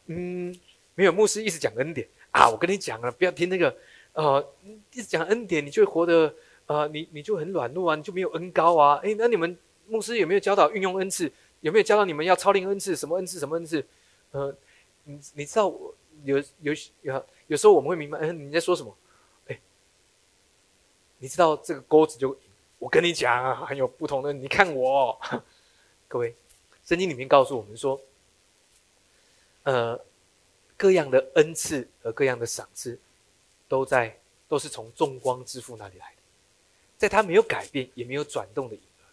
[0.07, 0.53] 嗯，
[0.95, 3.73] 没有牧师一直讲恩典啊，我跟你讲了，不要听那个，
[4.13, 4.45] 呃，
[4.91, 6.33] 一直讲恩典，你就会活得，
[6.65, 8.97] 呃，你你就很软弱啊，你就没有恩高啊。
[9.03, 9.57] 诶，那你们
[9.87, 11.31] 牧师有没有教导运用恩赐？
[11.61, 12.95] 有没有教导你们要操练恩赐？
[12.95, 13.39] 什么恩赐？
[13.39, 13.85] 什么恩赐？
[14.31, 14.53] 呃，
[15.05, 15.95] 你你知道我
[16.25, 18.93] 有有有有时候我们会明白，嗯，你在说什么？
[19.47, 19.57] 哎，
[21.19, 22.35] 你知道这个钩子就，
[22.79, 24.33] 我跟你讲啊，很有不同的。
[24.33, 25.17] 你看我，
[26.11, 26.35] 各位，
[26.83, 28.01] 圣经里面告诉我们说。
[29.63, 29.97] 呃，
[30.75, 32.99] 各样的恩赐和各样的赏赐，
[33.69, 36.17] 都在都是从众光之父那里来的，
[36.97, 39.07] 在他没有改变也没有转动的影儿。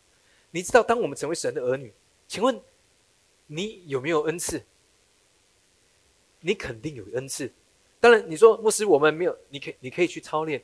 [0.50, 1.92] 你知道，当我们成为神的儿女，
[2.26, 2.60] 请问
[3.46, 4.64] 你有没有恩赐？
[6.40, 7.52] 你肯定有恩赐。
[8.00, 10.60] 当然，你说牧师我们没有，你可以你可以去操练。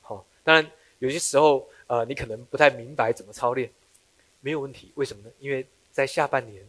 [0.00, 0.70] 好，当然
[1.00, 3.70] 有些时候呃，你可能不太明白怎么操练，
[4.40, 4.92] 没有问题。
[4.94, 5.30] 为什么呢？
[5.38, 6.64] 因为在下半年，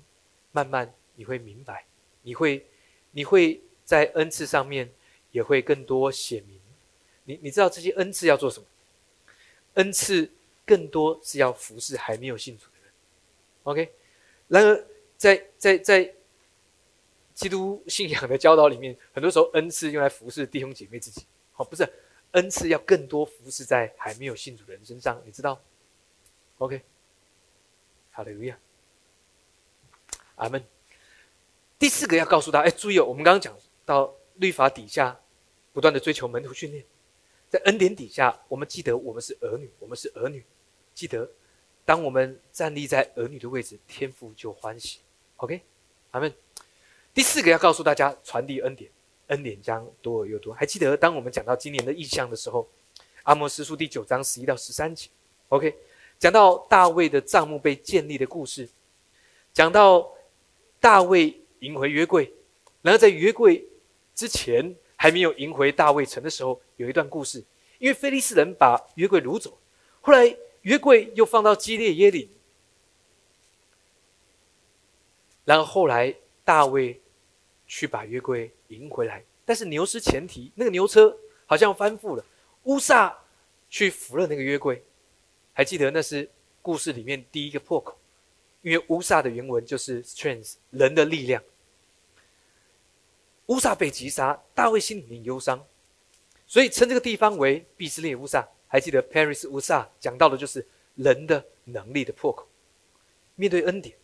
[0.51, 1.85] 慢慢你会明白。
[2.21, 2.65] 你会，
[3.11, 4.91] 你会在恩赐上面
[5.31, 6.59] 也会更多写明。
[7.23, 8.65] 你你知道这些恩赐要做什么？
[9.75, 10.29] 恩赐
[10.65, 12.91] 更多是要服侍还没有信主的人。
[13.63, 13.91] OK，
[14.47, 14.85] 然而
[15.17, 16.13] 在在在
[17.35, 21.25] 基督信仰的教导里面，很多时候恩赐用来服侍弟兄姐妹自己。
[21.51, 21.87] 好，不是
[22.31, 25.21] 恩赐要更多服侍在还没有信主的人身上。
[25.25, 25.61] 你知道
[26.57, 26.81] ？OK，
[28.17, 28.57] 好的，路亚，
[30.37, 30.65] 阿门。
[31.77, 33.55] 第四个要告诉他，哎，注意哦，我们刚刚讲
[33.85, 35.19] 到律法底下
[35.71, 36.83] 不断的追求门徒训练，
[37.47, 40.43] 在恩典底下，我们记得我们是儿女，我们是儿女，
[40.95, 41.29] 记得
[41.85, 45.01] 当我们站立在儿女的位置，天父就欢喜。
[45.35, 45.61] OK，
[46.09, 46.33] 阿门。
[47.13, 48.89] 第四个要告诉大家，传递恩典，
[49.27, 50.55] 恩典将多而又多。
[50.55, 52.67] 还记得当我们讲到今年的意象的时候，
[53.21, 55.07] 阿摩斯书第九章十一到十三节
[55.49, 55.77] ，OK，
[56.19, 58.69] 讲到大卫的帐幕被建立的故事，
[59.53, 60.11] 讲到
[60.79, 61.41] 大卫。
[61.61, 62.31] 迎回约柜，
[62.83, 63.65] 然后在约柜
[64.13, 67.43] 之前还没有迎回大卫城的时候，有一段故事。
[67.79, 69.57] 因为菲利斯人把约柜掳走，
[70.01, 72.29] 后来约柜又放到基列耶里，
[75.45, 76.13] 然后后来
[76.45, 77.01] 大卫
[77.65, 82.23] 去把约柜迎回来，但是牛失前蹄，那个牛车好像翻覆了，
[82.65, 83.17] 乌撒
[83.67, 84.83] 去扶了那个约柜，
[85.57, 86.29] 还记得那是
[86.61, 87.97] 故事里面第一个破口。
[88.61, 91.41] 因为乌萨的原文就是 strength 人的力量。
[93.47, 95.65] 乌萨被击杀，大卫心里面忧伤，
[96.45, 98.47] 所以称这个地方为毕斯列乌萨。
[98.67, 102.47] 还记得 Paris 乌萨讲到的就是人的能力的破口。
[103.33, 103.97] 面对恩典，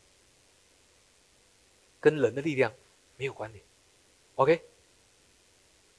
[2.00, 2.74] 跟人的力量
[3.16, 3.64] 没有关联。
[4.36, 4.60] OK，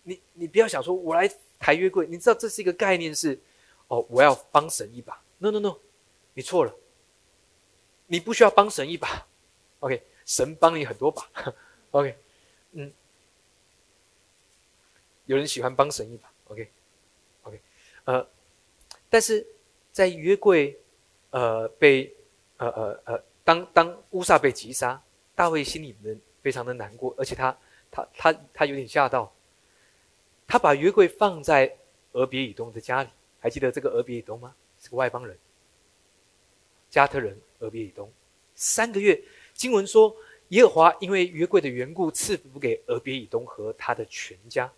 [0.02, 1.30] 你你不要想说我来
[1.60, 3.38] 抬约柜，你知道这是一个概念是，
[3.86, 5.22] 哦，我要帮神一把。
[5.38, 5.78] No No No，
[6.34, 6.74] 你错了。
[8.06, 9.26] 你不需要帮神一把
[9.80, 11.26] ，OK，神帮你很多把，
[11.90, 12.14] OK，
[12.72, 12.92] 嗯，
[15.24, 17.60] 有人喜欢帮神一把，OK，OK，
[18.04, 18.28] 呃，
[19.08, 19.44] 但是
[19.90, 20.78] 在约柜，
[21.30, 22.14] 呃，被，
[22.58, 25.02] 呃呃呃，当当乌萨被击杀，
[25.34, 27.56] 大卫心里面非常的难过，而且他
[27.90, 29.32] 他他他有点吓到，
[30.46, 31.74] 他把约柜放在
[32.12, 33.08] 俄别以东的家里，
[33.40, 34.54] 还记得这个俄别以东吗？
[34.84, 35.34] 是个外邦人，
[36.90, 37.34] 加特人。
[37.60, 38.12] 俄别以东
[38.54, 39.18] 三个月，
[39.54, 40.14] 经文说
[40.48, 44.70] 耶和华因为约柜的缘故赐福给俄别以东和他的全家。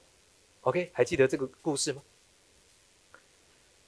[0.60, 2.00] OK，还记得这个故事吗？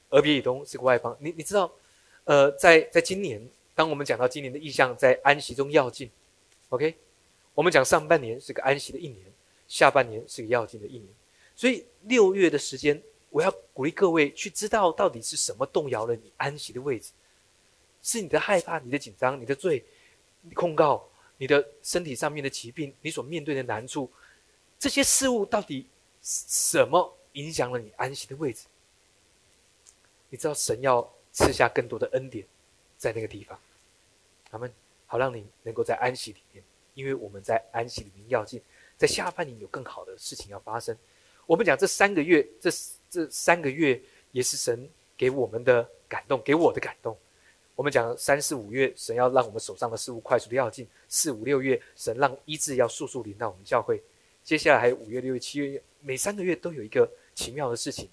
[0.09, 1.73] 俄别以东是个外邦，你你知道，
[2.25, 3.41] 呃，在在今年，
[3.77, 6.11] 当我们讲到今年的意象在安息中要进
[6.71, 6.97] ，OK，
[7.55, 9.25] 我们讲上半年是个安息的一年，
[9.69, 11.07] 下半年是个要进的一年，
[11.55, 13.01] 所以六月的时间，
[13.39, 17.13] 我要鼓励各位去知道到底是什么动摇了你安息的位置。
[18.03, 19.85] 是你的害怕、你的紧张、你的罪
[20.41, 24.11] 你控告、你的身体上面的疾病、你所面对的难处，
[24.77, 25.87] 这些事物到底
[26.21, 28.67] 什么影响了你安息的位置？
[30.31, 32.45] 你知道神要赐下更多的恩典
[32.97, 33.57] 在那个地方，
[34.51, 34.69] 他们
[35.07, 36.65] 好让你能够在安息里面，
[36.95, 38.61] 因为我们在安息里面要进，
[38.97, 40.97] 在下半年有更好的事情要发生。
[41.47, 42.69] 我们讲这三个月，这
[43.11, 44.01] 这三个月
[44.33, 47.17] 也是神给我们的感动，给我的感动。
[47.75, 54.03] 我们讲三四五月，神要让我们手上的事物快速的要进；四五六月，神让医治要速速临到我们教会。
[54.43, 58.09] 接下来还有五月、六月、七月，每三个月都有一个奇妙的事情。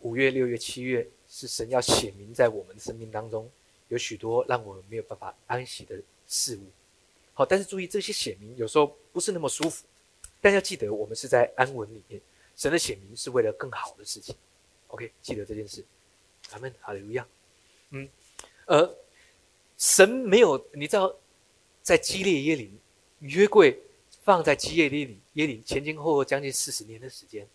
[0.00, 3.50] 五月、六月、七月是神要显明在我们的生命当中，
[3.88, 6.60] 有许多让我们没有办法安息的事物。
[7.38, 9.84] 好，但是注意这些显明有时候不是那么舒服，
[10.40, 12.18] 但要记得我们是在安稳里面。
[12.56, 14.34] 神的显明是为了更好的事情
[14.86, 15.84] ，OK，记得这件事。
[16.48, 17.28] 咱们哈利路亚。
[17.90, 18.08] 嗯，
[18.64, 18.96] 呃，
[19.76, 21.14] 神没有，你知道，
[21.82, 22.74] 在基列耶林
[23.18, 23.78] 约柜
[24.24, 27.46] 放在基列耶林耶林前前后后将近四十年的时间，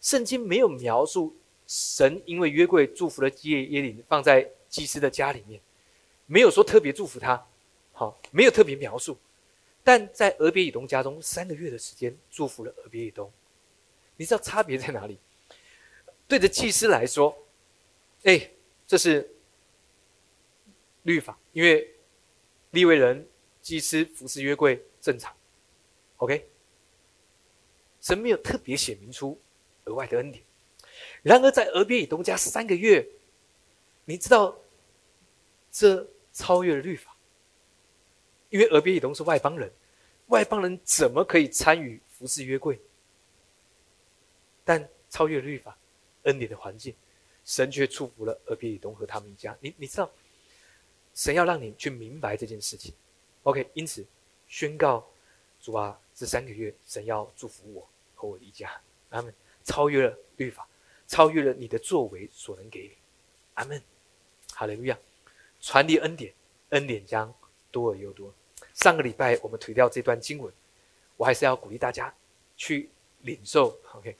[0.00, 1.36] 圣经没有描述
[1.68, 5.60] 神因为约柜祝福了基列耶林放在祭司的家里面，
[6.26, 7.46] 没有说特别祝福他，
[8.00, 9.14] 好，没有特别描述，
[9.84, 13.30] 但在俄别以东家中三个月的时间祝福了俄别以东，
[14.16, 15.18] 你知道差别在哪里？
[16.26, 17.36] 对着祭司来说，
[18.22, 18.50] 哎，
[18.86, 19.30] 这是
[21.02, 21.38] 律法。
[21.52, 21.94] 因为
[22.70, 23.28] 立位人
[23.60, 25.36] 祭司服侍约柜正常
[26.16, 26.48] ，OK，
[28.00, 29.38] 神没有特别显明出
[29.84, 30.42] 额外的恩典。
[31.20, 33.06] 然而在俄别以东家三个月，
[34.06, 34.58] 你知道
[35.70, 37.09] 这超越了律法，
[38.50, 39.72] 因为俄别以东是外邦人，
[40.26, 42.78] 外邦人怎么可以参与服侍约柜？
[44.64, 45.76] 但超越律法
[46.24, 46.94] 恩典的环境，
[47.44, 49.56] 神却祝福了俄别以东和他们一家。
[49.60, 50.10] 你你知道？
[51.14, 52.94] 神要让你去明白这件事情
[53.42, 53.68] ，OK？
[53.74, 54.06] 因此
[54.46, 55.04] 宣告
[55.60, 58.80] 主啊，这三个月神要祝福我和我一家，
[59.10, 59.34] 阿门。
[59.64, 60.66] 超越了律法，
[61.06, 62.92] 超越了你的作为所能给你，
[63.54, 63.80] 阿门。
[64.54, 64.98] 好利路亚，
[65.60, 66.32] 传递恩典，
[66.70, 67.32] 恩典将
[67.70, 68.32] 多而又多。
[68.74, 70.52] 上个礼拜我们推掉这段经文，
[71.16, 72.12] 我还是要鼓励大家
[72.56, 72.88] 去
[73.22, 74.16] 领受，OK？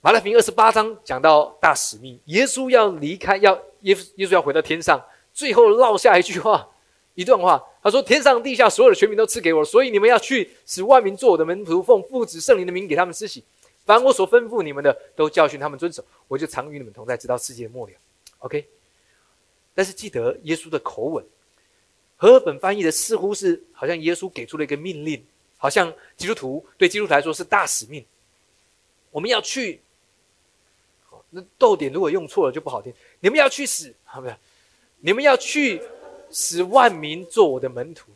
[0.00, 5.04] 马太福音二十八章讲到大使命，耶稣要离开，要耶耶稣要回到天上。
[5.34, 6.68] 最后落下一句话，
[7.14, 13.44] 一段话，他说：“天上地下所有的权柄都赐给我，所以你们要去，使万民做我的门徒，奉父子圣灵的名给他们施洗。
[13.84, 16.04] 凡我所吩咐你们的，都教训他们遵守。
[16.26, 17.92] 我就常与你们同在，直到世界末了。
[18.38, 18.66] ”OK。
[19.74, 21.24] 但是记得耶稣的口吻，
[22.18, 25.24] 和合本翻译的似乎是好像耶稣给出了一个命令，
[25.56, 28.04] 好像基督徒对基督徒来说是大使命，
[29.10, 29.80] 我们要去。
[31.30, 32.90] 那逗点如果用错了就不好听。
[33.20, 34.34] 你们要去死，好不好？
[35.00, 35.82] 你们要去
[36.30, 38.10] 使万民做我的门徒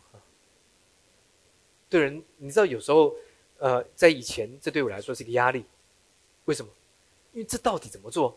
[1.91, 3.15] 对人，你知道有时候，
[3.59, 5.63] 呃，在以前，这对我来说是一个压力。
[6.47, 6.73] 为什么？
[7.35, 8.35] 因为这到底怎么做？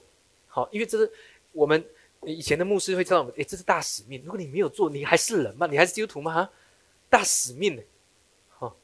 [0.47, 1.09] 好，因为这是
[1.53, 1.81] 我们
[2.25, 4.21] 以前的牧师会知道我们，哎，这是大使命。
[4.23, 5.67] 如果你没有做，你还是人吗？
[5.67, 6.33] 你还是基督徒吗？
[6.33, 6.49] 哈，
[7.09, 7.81] 大使命呢？
[8.49, 8.75] 好，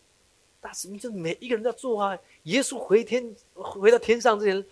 [0.59, 2.17] 大使命就是每一个人要做啊。
[2.43, 4.65] 耶稣回天，回到天上之前，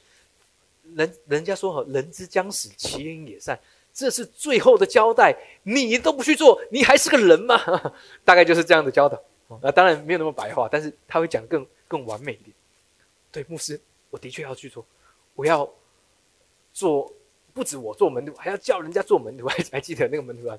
[0.95, 3.59] 人人家说好，人之将死，其言也善。
[3.91, 7.57] 这是最后的交代，你都不去做，你还是个人吗？
[8.23, 9.21] 大概就是这样的教导。
[9.61, 12.55] 那当然没有那么白话，但是他会讲更更完美一点。
[13.31, 14.85] 对，牧师，我的确要去做，
[15.33, 15.67] 我要
[16.71, 17.11] 做，
[17.59, 19.45] 不止我做门徒，还要叫人家做门徒。
[19.45, 20.57] 还 还记得那个门徒啊？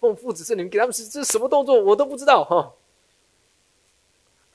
[0.00, 2.74] 奉父子圣灵给他们是这什么动作，我都不知道哈。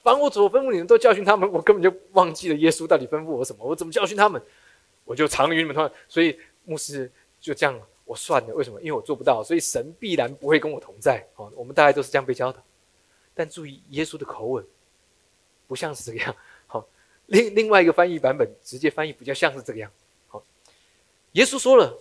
[0.04, 1.50] 凡我所吩咐你们，都教训他们。
[1.50, 4.42] 我根本就忘记了耶稣到底吩咐我什么，我怎么教训他们？
[5.06, 5.94] 我就常与你们同在。
[6.10, 7.80] 所以牧师就这样。
[8.04, 8.80] 我算了，为什么？
[8.82, 11.26] 因为我做不到，所以神必然不会跟我同在。
[11.34, 12.62] 好，我们大概都是这样被教导。
[13.34, 14.64] 但注意，耶稣的口吻
[15.68, 16.36] 不像是这个样。
[16.68, 16.88] 好，
[17.26, 19.92] 另另外一个翻译版本直接翻译比较像是这个样。
[21.36, 21.98] 耶稣说了，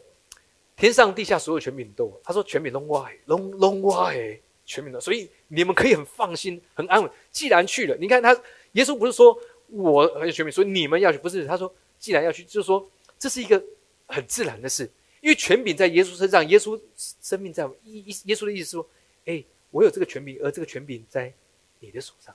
[0.77, 7.11] 天上地下所有权柄都，他说权柄拢我，拢拢我诶，权柄的，所以你们可以很放心、很安稳。
[7.31, 8.33] 既然去了，你看他，
[8.73, 9.37] 耶稣不是说
[9.69, 11.47] 我很有权柄，所以你们要去，不是？
[11.47, 13.63] 他说既然要去，就是说这是一个
[14.07, 14.89] 很自然的事。
[15.21, 18.87] 因为权柄在耶稣身上，耶稣生命在耶耶耶稣的意思说
[19.25, 21.33] ：“哎，我有这个权柄，而这个权柄在
[21.81, 22.33] 你的手上。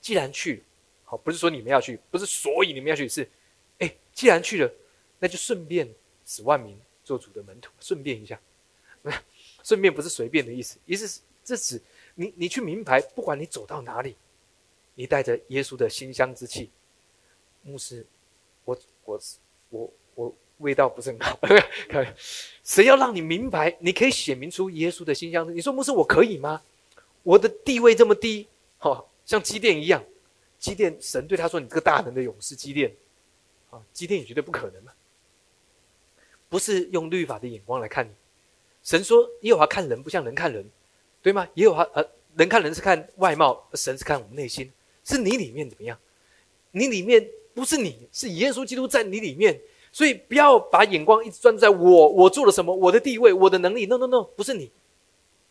[0.00, 0.62] 既然去，
[1.04, 3.28] 好，不是说你们要去，不是所以你们要去，是，
[3.78, 4.72] 哎，既然去了，
[5.18, 5.88] 那就顺便
[6.26, 8.40] 使万民做主的门徒，顺便一下，
[9.62, 11.80] 顺便不是随便的意思，意思是这指
[12.14, 14.16] 你你去明白，不管你走到哪里，
[14.94, 16.70] 你带着耶稣的馨香之气，
[17.62, 18.06] 牧师，
[18.64, 19.20] 我我
[19.70, 21.36] 我我。”味道不是很好，
[22.62, 23.76] 谁要让你明白？
[23.80, 25.52] 你可以显明出耶稣的馨香。
[25.54, 26.62] 你说牧师，我可以吗？
[27.24, 28.46] 我的地位这么低，
[28.78, 30.02] 哈，像基甸一样，
[30.60, 32.94] 基甸神对他说：“你这个大能的勇士基甸，
[33.68, 34.92] 啊，基甸也绝对不可能嘛。”
[36.54, 38.12] 不是用律法的眼光来看你。
[38.84, 40.64] 神说：“耶和华看人不像人看人，
[41.20, 41.48] 对吗？
[41.54, 44.70] 耶和华呃，人看人是看外貌，神是看我们内心，
[45.02, 45.98] 是你里面怎么样？
[46.70, 53.86] 你里面不是你，是耶稣基督在你里面。”所以不要把眼光一直专注在我，我做了什么，我的地位，我的能力。
[53.86, 54.70] No No No，不是你，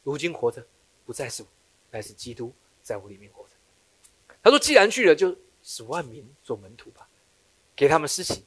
[0.03, 0.65] 如今活着
[1.05, 1.49] 不再是我，
[1.91, 3.49] 乃是基督在我里面活着。
[4.41, 7.09] 他说：“既然去了，就使万民做门徒吧，
[7.75, 8.45] 给他们施洗，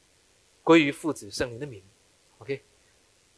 [0.63, 1.83] 归于父子圣灵的名。
[2.39, 2.61] ”OK，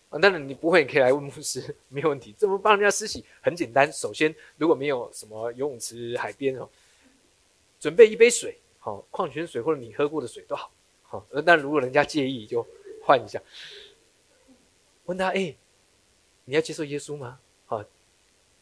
[0.10, 2.34] 啊，当然你不会，你可以来问牧师，没有问题。
[2.38, 3.24] 怎么帮人家施洗？
[3.42, 6.70] 很简单，首先如果没有什么游泳池、海边哦，
[7.80, 10.72] 准备一杯水，好，矿泉水或者你喝过的水都好。
[11.04, 12.66] 好，那如果人家介意，就
[13.04, 13.42] 换一下。
[15.06, 15.56] 问他：哎，
[16.46, 17.40] 你要接受耶稣吗？
[17.66, 17.84] 好，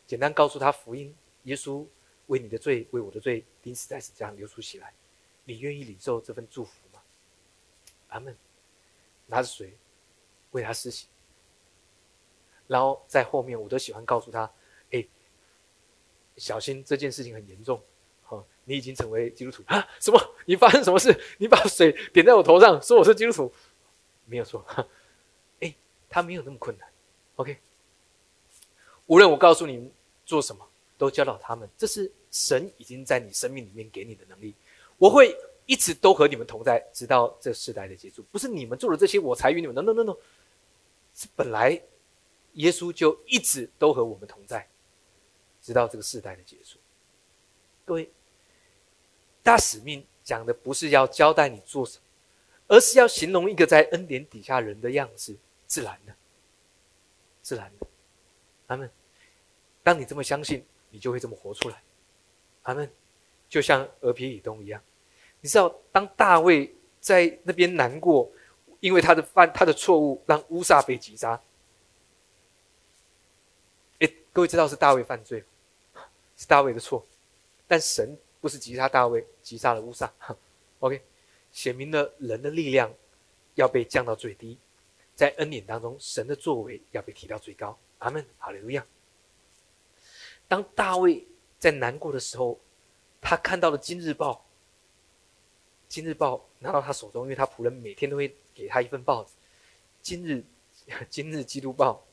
[0.06, 1.14] 简单告诉他福音：
[1.44, 1.86] 耶稣
[2.28, 4.94] 为你的罪，为我的罪钉死在十字架上流出血来，
[5.46, 7.02] 你愿意领受这份祝福吗？
[8.10, 8.38] 阿门。
[9.30, 9.74] 拿着水
[10.58, 11.06] 为他施洗，
[12.68, 14.52] 然后在后面我都喜欢告诉他：
[14.92, 15.06] 哎，
[16.36, 17.80] 小心这件事情很严重。
[18.24, 19.88] 好，你已经成为基督徒啊？
[20.02, 20.20] 什么？
[20.46, 21.18] 你发生什么事？
[21.38, 23.54] 你把水点在我头上，说我是基督徒？
[24.26, 24.66] 没有错。
[25.62, 25.74] 哎，
[26.10, 26.90] 他没有那么困难。
[27.36, 27.58] OK。
[29.06, 29.90] 无论我告诉你
[30.26, 34.54] 做什么，都教导他们，这是神已经在你生命里面给你的能力。
[34.98, 35.34] 我会
[35.66, 38.22] 一直都和你们同在，直到这世代的结束。
[38.32, 39.74] 不是你们做了这些，我才与你们。
[39.74, 40.18] No No No No，
[41.18, 41.82] 是本来
[42.54, 44.68] 耶稣就一直都和我们同在，
[45.60, 46.78] 直到这个世代的结束。
[47.84, 48.12] 各位，
[49.42, 52.04] 大使命讲的不是要交代你做什么，
[52.68, 56.16] 而是要形容一个在恩典底下人的样子，自然的，
[57.42, 57.88] 自然的。
[58.68, 58.88] 阿门。
[59.82, 61.82] 当你这么相信，你就会这么活出来。
[62.62, 62.88] 阿门。
[63.50, 64.80] 就像俄皮以东一样，
[65.40, 68.30] 你知道，当大卫在那边难过，
[68.80, 71.42] 因为他的犯他的错误让乌撒被击杀。
[74.00, 75.44] 哎，各位知道是大卫犯罪，
[76.38, 77.06] 是大卫的错，
[77.68, 80.12] 但神不是击杀大卫，击杀了乌撒。
[80.80, 81.02] OK，
[81.52, 82.94] 显明了人的力量
[83.56, 84.58] 要被降到最低，
[85.16, 87.78] 在恩典当中，神的作为要被提到最高。
[87.98, 88.86] 阿门，好利路亚。
[90.48, 91.26] 当大卫
[91.58, 92.60] 在难过的时候，
[93.20, 94.32] 他看到了《今日报》。
[95.90, 99.34] 《今日报》拿到他手中，因为他仆人每天都会给他一份报纸。
[100.02, 100.44] 今日，
[101.10, 102.04] 今日基督报，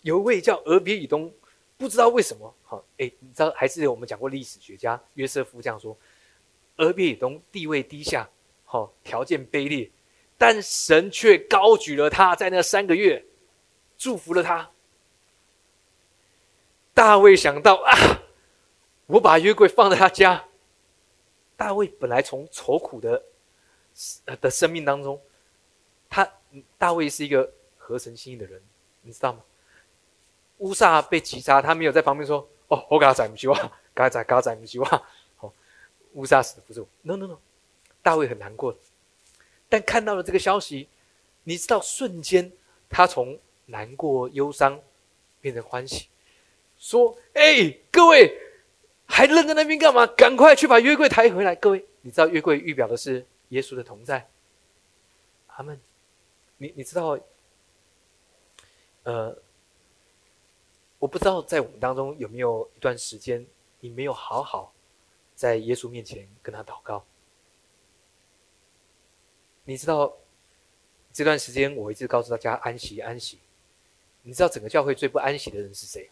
[0.00, 1.30] 有一位叫俄别以东，
[1.76, 5.96] 不知道为什么，好，哎，你知道，还是我们讲过历史学家约瑟夫这样说：
[6.76, 8.28] 俄别以东地位低下，
[8.64, 9.90] 好，条件卑劣，
[10.38, 13.22] 但神却高举了他，在那三个月，
[13.98, 14.70] 祝福了他。
[16.94, 18.22] 大卫想到啊，
[19.06, 20.44] 我把约柜放在他家。
[21.56, 23.22] 大卫本来从愁苦的
[24.40, 25.20] 的生命当中，
[26.12, 26.30] 他
[26.76, 28.62] 大卫是一个合神心意的人，
[29.00, 29.40] 你知道吗？
[30.58, 33.58] 乌撒被击杀，他没有在旁边说：“哦，我给他宰不希望，
[33.94, 35.02] 给他宰，给他宰不希望。”
[35.40, 35.50] 哦，
[36.12, 37.38] 乌撒死的不是我，no no no，
[38.02, 38.76] 大卫很难过。
[39.70, 40.86] 但看到了这个消息，
[41.44, 42.52] 你知道，瞬间
[42.90, 44.78] 他从难过、忧伤
[45.40, 46.08] 变成欢喜。
[46.76, 48.38] 说：“哎，各位
[49.06, 50.06] 还愣在那边干嘛？
[50.08, 51.56] 赶快去把约柜抬回来！
[51.56, 54.28] 各位，你知道约柜预表的是耶稣的同在。
[55.48, 55.80] 他们，
[56.62, 57.18] 你你知道？
[59.02, 59.36] 呃，
[61.00, 63.44] 我不知道在我们当中有没有一段时间，
[63.80, 64.72] 你没有好好
[65.34, 67.04] 在耶稣面前跟他祷告。
[69.64, 70.16] 你知道
[71.12, 73.40] 这段时间，我一直告诉大家安息，安息。
[74.22, 76.08] 你知道整个教会最不安息的人是谁？”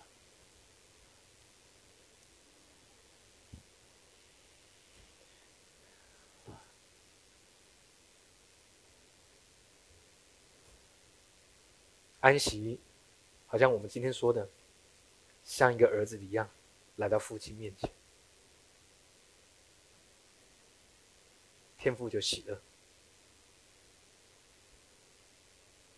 [12.21, 12.79] 安息，
[13.47, 14.49] 好像我们今天说的，
[15.43, 16.49] 像一个儿子一样，
[16.97, 17.91] 来到父亲面前，
[21.79, 22.61] 天父就喜乐。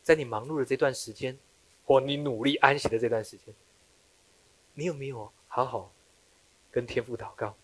[0.03, 1.39] 在你忙碌的这段时间，
[1.85, 3.55] 或你努力安息的这段时间，
[4.75, 5.93] 你有没有好好
[6.70, 7.57] 跟天父祷告？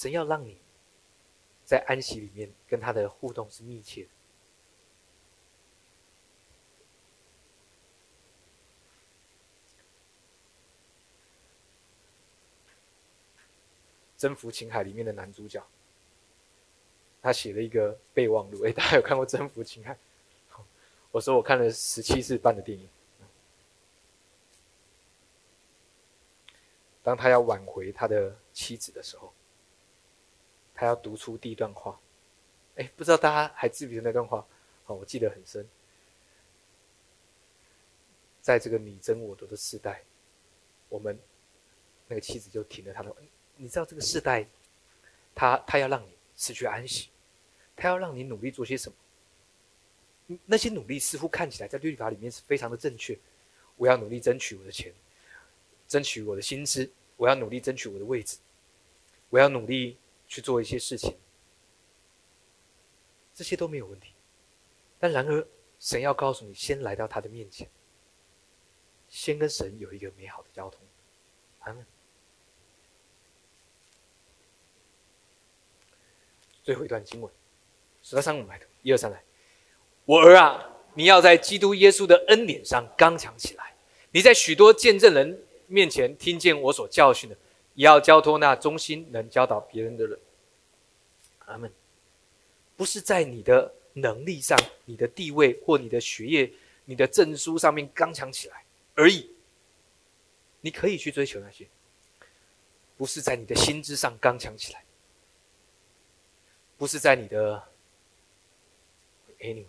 [0.00, 0.56] 神要让你
[1.62, 4.08] 在安息里面跟他的互动是密切的，
[14.16, 15.62] 征服情海里面的男主角，
[17.20, 18.64] 他写了一个备忘录。
[18.64, 19.92] 哎， 大家有看过《征服情海》？
[21.12, 22.88] 我说我看了十七次半的电影。
[27.02, 29.30] 当他要挽回他的妻子的时候。
[30.80, 32.00] 他要读出第一段话，
[32.76, 34.38] 哎，不知道大家还记不记得那段话？
[34.86, 35.68] 哦，我记得很深。
[38.40, 40.02] 在这个你争我夺的时代，
[40.88, 41.18] 我们
[42.08, 43.14] 那个妻子就停了他的。
[43.56, 44.46] 你知道这个时代，
[45.34, 47.10] 他他要让你失去安息，
[47.76, 50.38] 他要让你努力做些什么？
[50.46, 53.14] 那些努力似乎看起来在律法里面是非常的正确。
[53.76, 54.90] 我要努力争取我的钱，
[55.86, 58.38] 争取我的薪资，我要努力争取我的位置，
[59.28, 59.98] 我要努力。
[60.30, 61.18] 去做一些事情，
[63.34, 64.14] 这些都没有问题。
[64.96, 65.44] 但然而，
[65.80, 67.68] 神要告诉你，先来到他的面前，
[69.08, 70.80] 先跟神有一个美好的交通。
[71.58, 71.84] 阿门。
[76.62, 77.32] 最后一段经文，
[78.00, 79.20] 十三五来的，一二三来。
[80.04, 80.64] 我儿啊，
[80.94, 83.74] 你要在基督耶稣的恩典上刚强起来。
[84.12, 87.36] 你在许多见证人面前听见我所教训的，
[87.80, 90.18] 也要交托那忠心能教导别人的人。
[91.46, 91.72] 阿门。
[92.76, 94.54] 不是在你的能力上、
[94.84, 96.52] 你的地位或你的学业、
[96.84, 98.64] 你的证书上面刚强起来
[98.94, 99.34] 而已。
[100.60, 101.66] 你可以去追求那些，
[102.98, 104.84] 不是在你的心智上刚强起来，
[106.76, 107.62] 不是在你的
[109.38, 109.64] anyway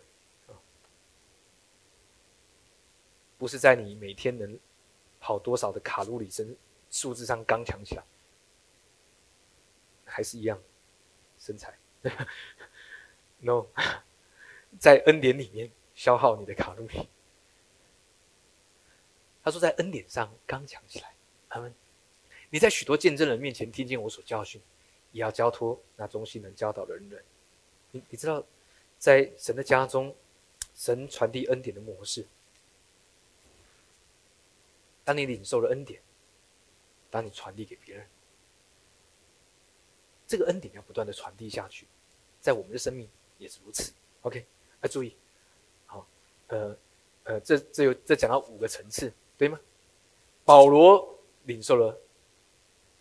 [3.38, 4.60] 不是在你每天能
[5.22, 6.54] 跑多少的卡路里身
[6.92, 8.04] 数字上刚强起来，
[10.06, 10.62] 还是一样
[11.40, 11.76] 身材。
[13.40, 13.66] no，
[14.78, 17.10] 在恩典里面消耗你的卡路里。
[19.44, 21.14] 他说，在恩典上刚强起来。
[21.50, 21.74] 他们，
[22.50, 24.62] 你在许多见证人面前听见我所教训，
[25.12, 27.24] 也要交托那忠心能教导的人。
[27.92, 28.44] 你你知道，
[29.00, 30.16] 在神的家中，
[30.76, 32.28] 神传递恩典的模式。
[35.04, 36.02] 当你领受了恩典，
[37.12, 38.08] 当你传递给别人，
[40.26, 41.86] 这个恩典要不断的传递下去，
[42.40, 43.08] 在我们的生命。
[43.38, 43.92] 也是如此
[44.22, 44.46] ，OK，
[44.82, 45.16] 啊，注意，
[45.88, 46.06] 好，
[46.50, 46.78] 呃，
[47.24, 49.60] 呃，这这有这讲到五个层次，对吗？
[50.46, 52.00] 保罗领受了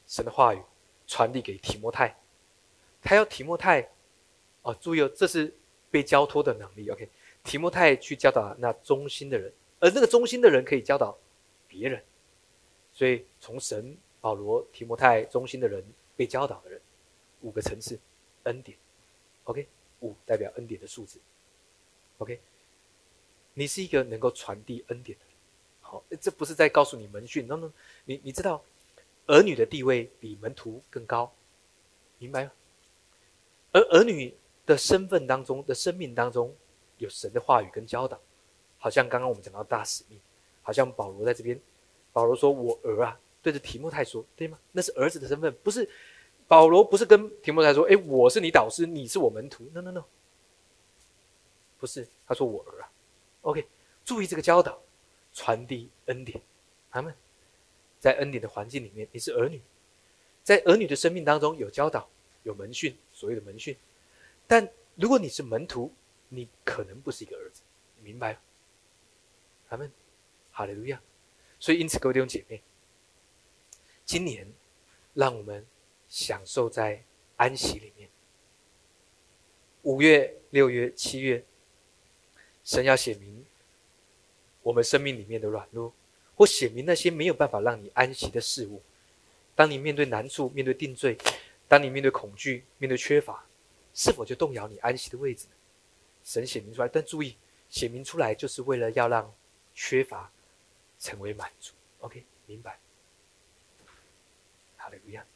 [0.06, 0.62] 神的话语，
[1.06, 2.18] 传递给提摩太，
[3.02, 3.86] 他要提摩太，
[4.62, 5.54] 哦，注意哦，这是
[5.90, 7.06] 被交托的能力，OK，
[7.44, 11.14] 提摩太去教导那忠心的人，而那个忠心的人可以教导
[11.68, 12.02] 别人，
[13.00, 15.82] 所以从神、保罗、提摩太忠心的人
[16.18, 16.78] 被教导的人，
[17.40, 17.98] 五个层次，
[18.42, 18.76] 恩典
[19.44, 19.66] ，OK。
[20.02, 21.18] 五代表恩典的数字
[22.18, 22.38] ，OK，
[23.54, 25.34] 你是一个能够传递恩典的人。
[25.80, 27.72] 好，这不是在告诉你门训，no no，
[28.04, 28.62] 你你知道，
[29.28, 31.32] 儿女的地位比门徒更高，
[32.18, 32.52] 明白吗？
[33.72, 34.34] 而儿女
[34.66, 36.54] 的身份当中的生命当中
[36.98, 38.20] 有神的话语跟教导，
[38.78, 40.20] 好像刚刚我们讲到大使命，
[40.60, 41.58] 好像保罗在这边，
[42.20, 44.58] 保罗说我儿啊，对着提莫太说，对吗？
[44.72, 45.88] 那是儿子的身份，不是。
[46.46, 50.04] 保罗不是跟提莫太说：“哎，我是你导师，你是我门徒。” No No No，
[51.78, 52.92] 不是，他说我儿啊。
[53.40, 53.66] OK，
[54.04, 54.78] 注意这个教导，
[55.32, 56.42] 传递恩典。
[56.90, 57.14] 他们
[57.98, 59.62] 在恩典的环境里面，你是儿女，
[60.42, 62.06] 在儿女的生命当中有教导，
[62.42, 63.74] 有门训，所谓的门训。
[64.46, 65.90] 但如果你是门徒，
[66.28, 67.62] 你可能不是一个儿子，
[68.02, 68.40] 明白吗？
[69.70, 69.90] 他们，
[70.52, 71.00] 哈利路亚。
[71.60, 72.60] 所以因此，各位弟兄姐妹，
[74.04, 74.52] 今年
[75.14, 75.64] 让我们。
[76.12, 77.00] 享受在
[77.36, 78.08] 安息里面。
[79.82, 81.44] 五月、六月、七月，
[82.64, 83.46] 神要写明
[84.60, 85.92] 我们生命里面的软弱，
[86.34, 88.82] 或写明那些没有办法让你安息的事物。
[89.54, 91.16] 当你面对难处、面对定罪，
[91.68, 93.46] 当你面对恐惧、面对缺乏，
[93.94, 95.46] 是否就动摇你安息的位置？
[96.24, 97.36] 神写明出来，但注意，
[97.68, 99.32] 写明出来就是为了要让
[99.76, 100.28] 缺乏
[101.00, 101.74] 成为满足。
[101.98, 102.78] OK，明白？
[104.76, 105.26] 好的，一样。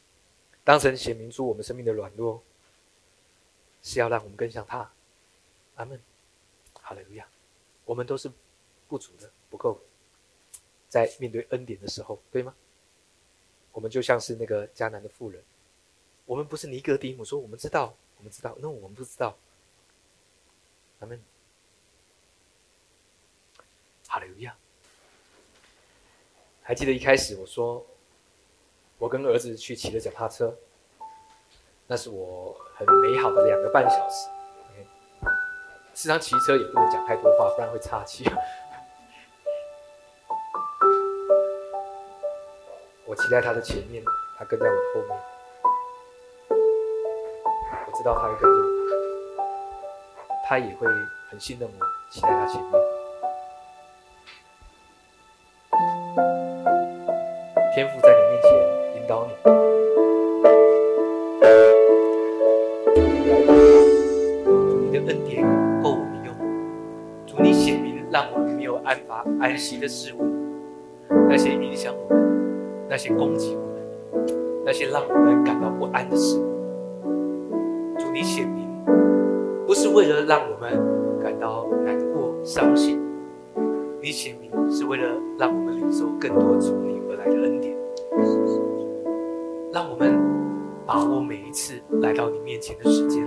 [0.63, 2.41] 当神显明出我们生命的软弱，
[3.81, 4.89] 是要让我们更像他。
[5.75, 6.01] 阿门。
[6.81, 7.27] 好嘞，路亚。
[7.83, 8.31] 我们都是
[8.87, 9.81] 不足的，不够。
[10.87, 12.55] 在面对恩典的时候，对吗？
[13.71, 15.43] 我们就像是那个迦南的妇人。
[16.25, 19.37] 我们不是尼格迪姆说我们知道，我们知道，那我们不知道。
[20.99, 21.21] 阿门。
[24.07, 24.57] 好嘞，路亚。
[26.67, 27.85] 还记得一开始我说？
[28.97, 30.55] 我跟儿子去骑了脚踏车，
[31.85, 34.27] 那是我很美好的两个半小时。
[34.71, 34.87] OK，
[35.93, 38.27] 实际上骑车也不能讲太多话，不然会岔气。
[43.05, 44.03] 我骑在他的前面，
[44.35, 45.19] 他跟在我后面。
[47.85, 48.65] 我知道他会跟着我，
[50.47, 50.87] 他也会
[51.29, 52.84] 很信任我，骑在他前面。
[69.55, 70.25] 安发安息的事物，
[71.29, 73.75] 那些影响我们，那些攻击我们，
[74.65, 76.43] 那些让我们感到不安的事物，
[77.97, 78.67] 主你显明，
[79.65, 80.77] 不是为了让我们
[81.23, 83.01] 感到难过伤心，
[84.01, 85.07] 你显明是为了
[85.39, 87.73] 让我们领受更多从你而来的恩典。
[89.71, 90.19] 让我们
[90.85, 93.25] 把握每一次来到你面前的时间，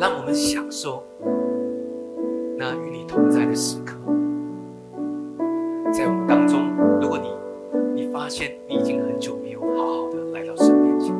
[0.00, 1.04] 让我们享受
[2.56, 3.94] 那与你同在的时刻。
[8.38, 11.16] 现你已经很久没有好好的来到神面前，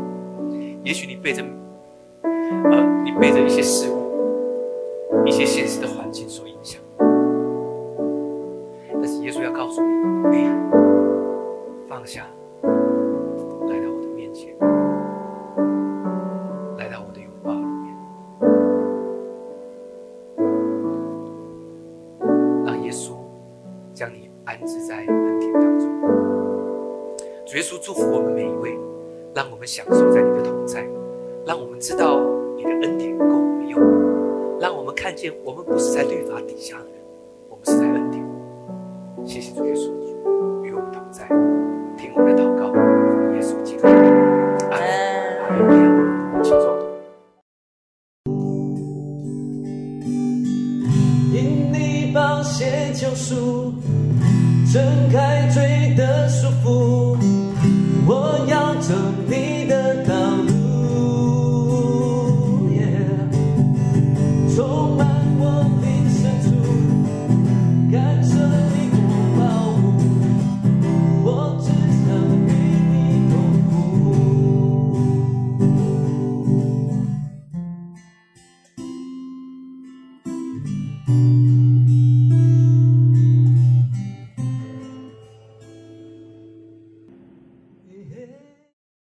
[0.85, 1.43] 也许你背着
[2.23, 6.46] 呃你背着一些事物、一些现实的环境所
[39.27, 40.06] 谢谢主耶稣。